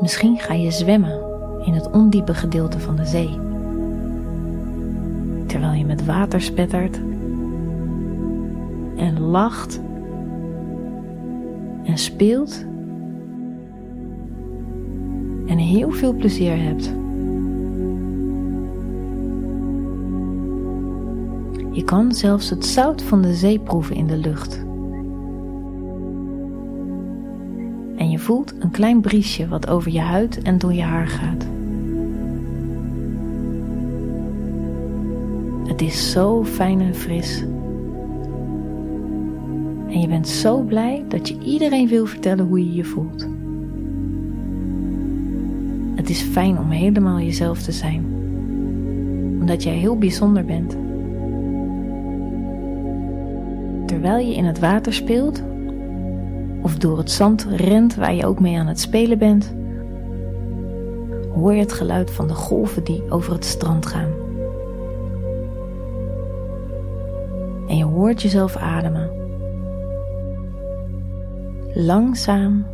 [0.00, 1.20] Misschien ga je zwemmen
[1.64, 3.38] in het ondiepe gedeelte van de zee.
[5.46, 7.00] Terwijl je met water spettert
[8.96, 9.80] en lacht
[11.84, 12.64] en speelt
[15.46, 17.03] en heel veel plezier hebt.
[21.74, 24.64] Je kan zelfs het zout van de zee proeven in de lucht.
[28.14, 31.46] je voelt een klein briesje wat over je huid en door je haar gaat.
[35.66, 37.44] Het is zo fijn en fris.
[39.88, 43.28] En je bent zo blij dat je iedereen wil vertellen hoe je je voelt.
[45.94, 48.04] Het is fijn om helemaal jezelf te zijn,
[49.40, 50.76] omdat jij heel bijzonder bent.
[54.04, 55.42] Terwijl je in het water speelt,
[56.62, 59.54] of door het zand rent waar je ook mee aan het spelen bent,
[61.34, 64.12] hoor je het geluid van de golven die over het strand gaan.
[67.68, 69.10] En je hoort jezelf ademen.
[71.74, 72.66] Langzaam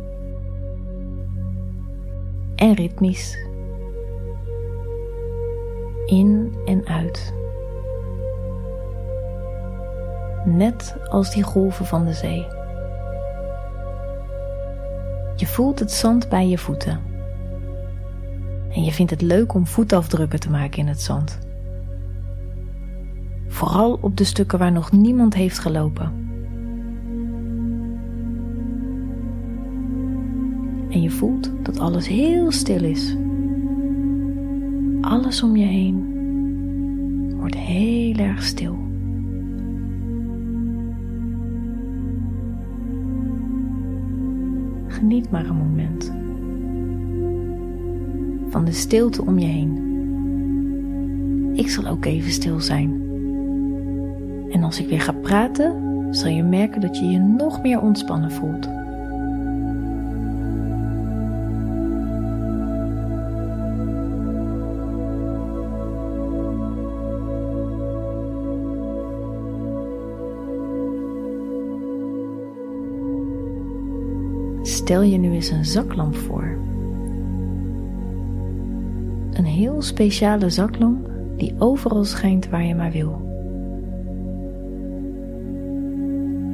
[2.55, 3.37] en ritmisch.
[6.05, 7.40] In en uit.
[10.45, 12.47] Net als die golven van de zee.
[15.35, 16.99] Je voelt het zand bij je voeten.
[18.69, 21.39] En je vindt het leuk om voetafdrukken te maken in het zand.
[23.47, 26.21] Vooral op de stukken waar nog niemand heeft gelopen.
[30.89, 33.15] En je voelt dat alles heel stil is.
[35.01, 36.09] Alles om je heen
[37.37, 38.90] wordt heel erg stil.
[45.01, 46.11] Geniet maar een moment
[48.49, 49.79] van de stilte om je heen.
[51.53, 52.89] Ik zal ook even stil zijn.
[54.49, 55.75] En als ik weer ga praten,
[56.11, 58.69] zal je merken dat je je nog meer ontspannen voelt.
[74.91, 76.57] Stel je nu eens een zaklamp voor.
[79.31, 83.21] Een heel speciale zaklamp die overal schijnt waar je maar wil.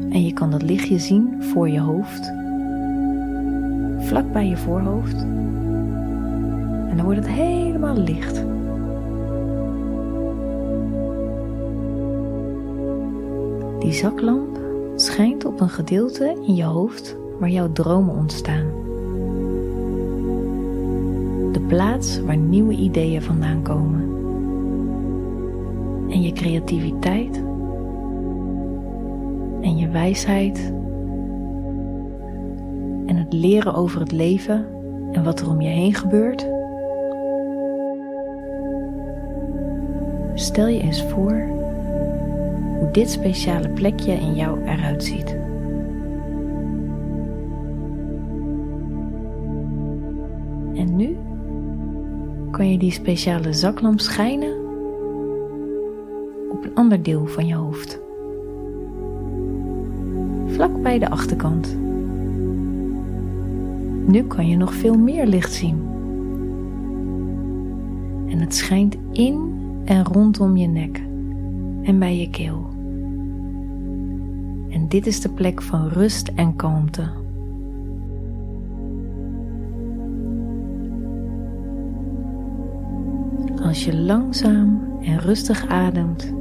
[0.10, 2.32] En je kan dat lichtje zien voor je hoofd,
[4.08, 5.22] vlak bij je voorhoofd.
[6.90, 8.46] En dan wordt het helemaal licht.
[13.80, 14.60] Die zaklamp
[14.96, 18.66] schijnt op een gedeelte in je hoofd waar jouw dromen ontstaan.
[21.52, 24.16] De plaats waar nieuwe ideeën vandaan komen.
[26.10, 27.44] En je creativiteit
[29.62, 30.74] en je wijsheid
[33.06, 34.66] en het leren over het leven
[35.12, 36.48] en wat er om je heen gebeurt.
[40.34, 41.48] Stel je eens voor
[42.80, 45.47] hoe dit speciale plekje in jou eruit ziet.
[52.76, 54.56] Die speciale zaklamp schijnen
[56.50, 58.00] op een ander deel van je hoofd.
[60.46, 61.78] Vlak bij de achterkant.
[64.08, 65.82] Nu kan je nog veel meer licht zien.
[68.28, 69.56] En het schijnt in
[69.86, 71.02] en rondom je nek
[71.84, 72.70] en bij je keel.
[74.70, 77.27] En dit is de plek van rust en kalmte.
[83.68, 86.34] Als je langzaam en rustig ademt,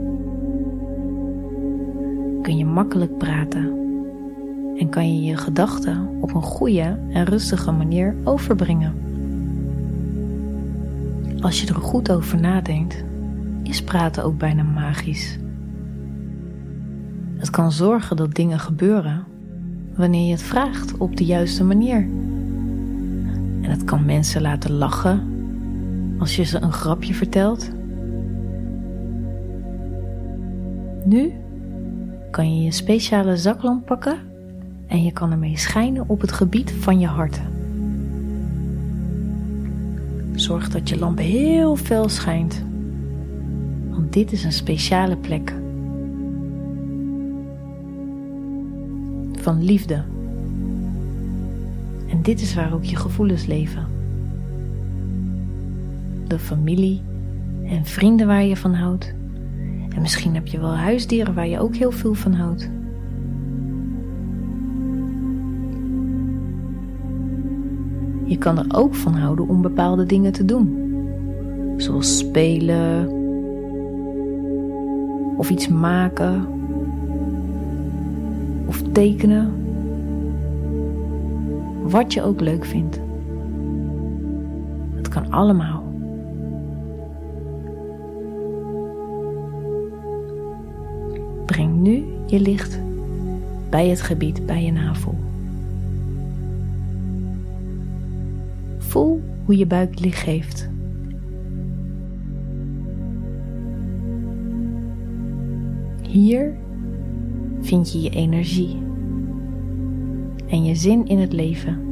[2.43, 3.72] kun je makkelijk praten
[4.79, 8.95] en kan je je gedachten op een goede en rustige manier overbrengen.
[11.41, 13.05] Als je er goed over nadenkt,
[13.62, 15.39] is praten ook bijna magisch.
[17.37, 19.24] Het kan zorgen dat dingen gebeuren
[19.95, 22.09] wanneer je het vraagt op de juiste manier.
[23.61, 25.36] En het kan mensen laten lachen
[26.19, 27.71] als je ze een grapje vertelt.
[31.05, 31.33] Nu
[32.31, 34.19] kan je je speciale zaklamp pakken
[34.87, 37.41] en je kan ermee schijnen op het gebied van je hart.
[40.35, 42.64] Zorg dat je lamp heel fel schijnt,
[43.91, 45.55] want dit is een speciale plek
[49.33, 50.05] van liefde.
[52.09, 53.96] En dit is waar ook je gevoelens leven.
[56.27, 57.03] De familie
[57.64, 59.14] en vrienden waar je van houdt.
[59.95, 62.70] En misschien heb je wel huisdieren waar je ook heel veel van houdt.
[68.24, 70.85] Je kan er ook van houden om bepaalde dingen te doen.
[71.77, 73.09] Zoals spelen
[75.37, 76.47] of iets maken
[78.66, 79.53] of tekenen.
[81.83, 83.01] Wat je ook leuk vindt.
[84.95, 85.76] Het kan allemaal.
[92.27, 92.81] Je licht
[93.70, 95.14] bij het gebied bij je navel.
[98.79, 100.68] Voel hoe je buik licht geeft.
[106.03, 106.55] Hier
[107.61, 108.83] vind je je energie
[110.49, 111.85] en je zin in het leven.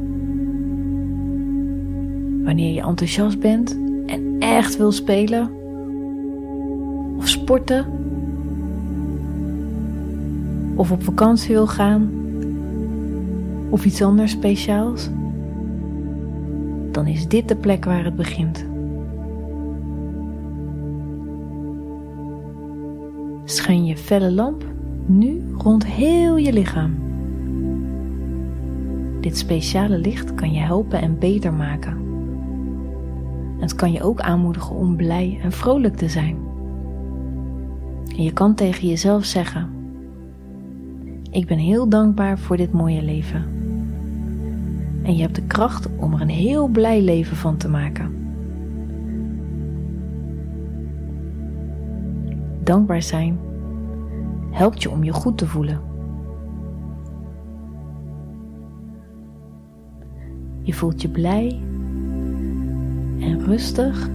[2.44, 5.50] Wanneer je enthousiast bent en echt wil spelen
[7.16, 7.93] of sporten
[10.74, 12.10] of op vakantie wil gaan
[13.70, 15.10] of iets anders speciaals
[16.94, 18.66] dan is dit de plek waar het begint.
[23.44, 24.64] Schijn je felle lamp
[25.06, 26.94] nu rond heel je lichaam.
[29.20, 32.02] Dit speciale licht kan je helpen en beter maken.
[33.58, 36.36] Het kan je ook aanmoedigen om blij en vrolijk te zijn.
[38.16, 39.73] En je kan tegen jezelf zeggen:
[41.34, 43.44] Ik ben heel dankbaar voor dit mooie leven
[45.02, 48.14] en je hebt de kracht om er een heel blij leven van te maken.
[52.62, 53.38] Dankbaar zijn
[54.50, 55.80] helpt je om je goed te voelen.
[60.62, 61.60] Je voelt je blij
[63.18, 64.08] en rustig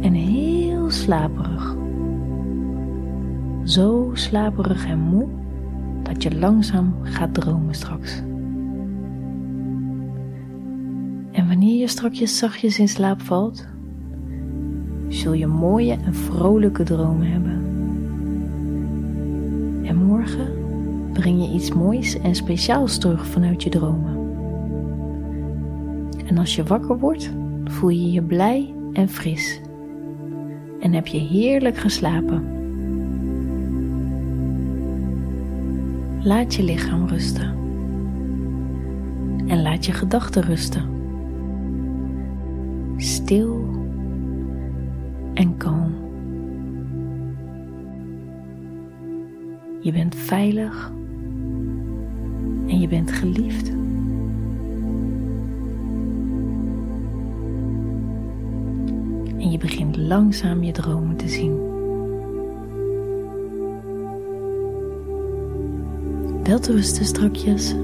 [0.00, 1.76] en heel slaperig.
[3.64, 5.46] Zo slaperig en moe
[6.08, 8.22] dat je langzaam gaat dromen straks.
[11.32, 13.66] En wanneer je strakjes zachtjes in slaap valt,
[15.08, 17.66] zul je mooie en vrolijke dromen hebben.
[19.84, 20.52] En morgen
[21.12, 24.16] breng je iets moois en speciaals terug vanuit je dromen.
[26.26, 27.30] En als je wakker wordt,
[27.64, 29.60] voel je je blij en fris.
[30.80, 32.57] En heb je heerlijk geslapen.
[36.28, 37.56] Laat je lichaam rusten.
[39.46, 40.82] en laat je gedachten rusten.
[42.96, 43.68] Stil
[45.34, 45.94] en kalm.
[49.80, 50.92] Je bent veilig
[52.66, 53.68] en je bent geliefd.
[59.38, 61.67] En je begint langzaam je dromen te zien.
[66.48, 67.74] Welterusten strakjes.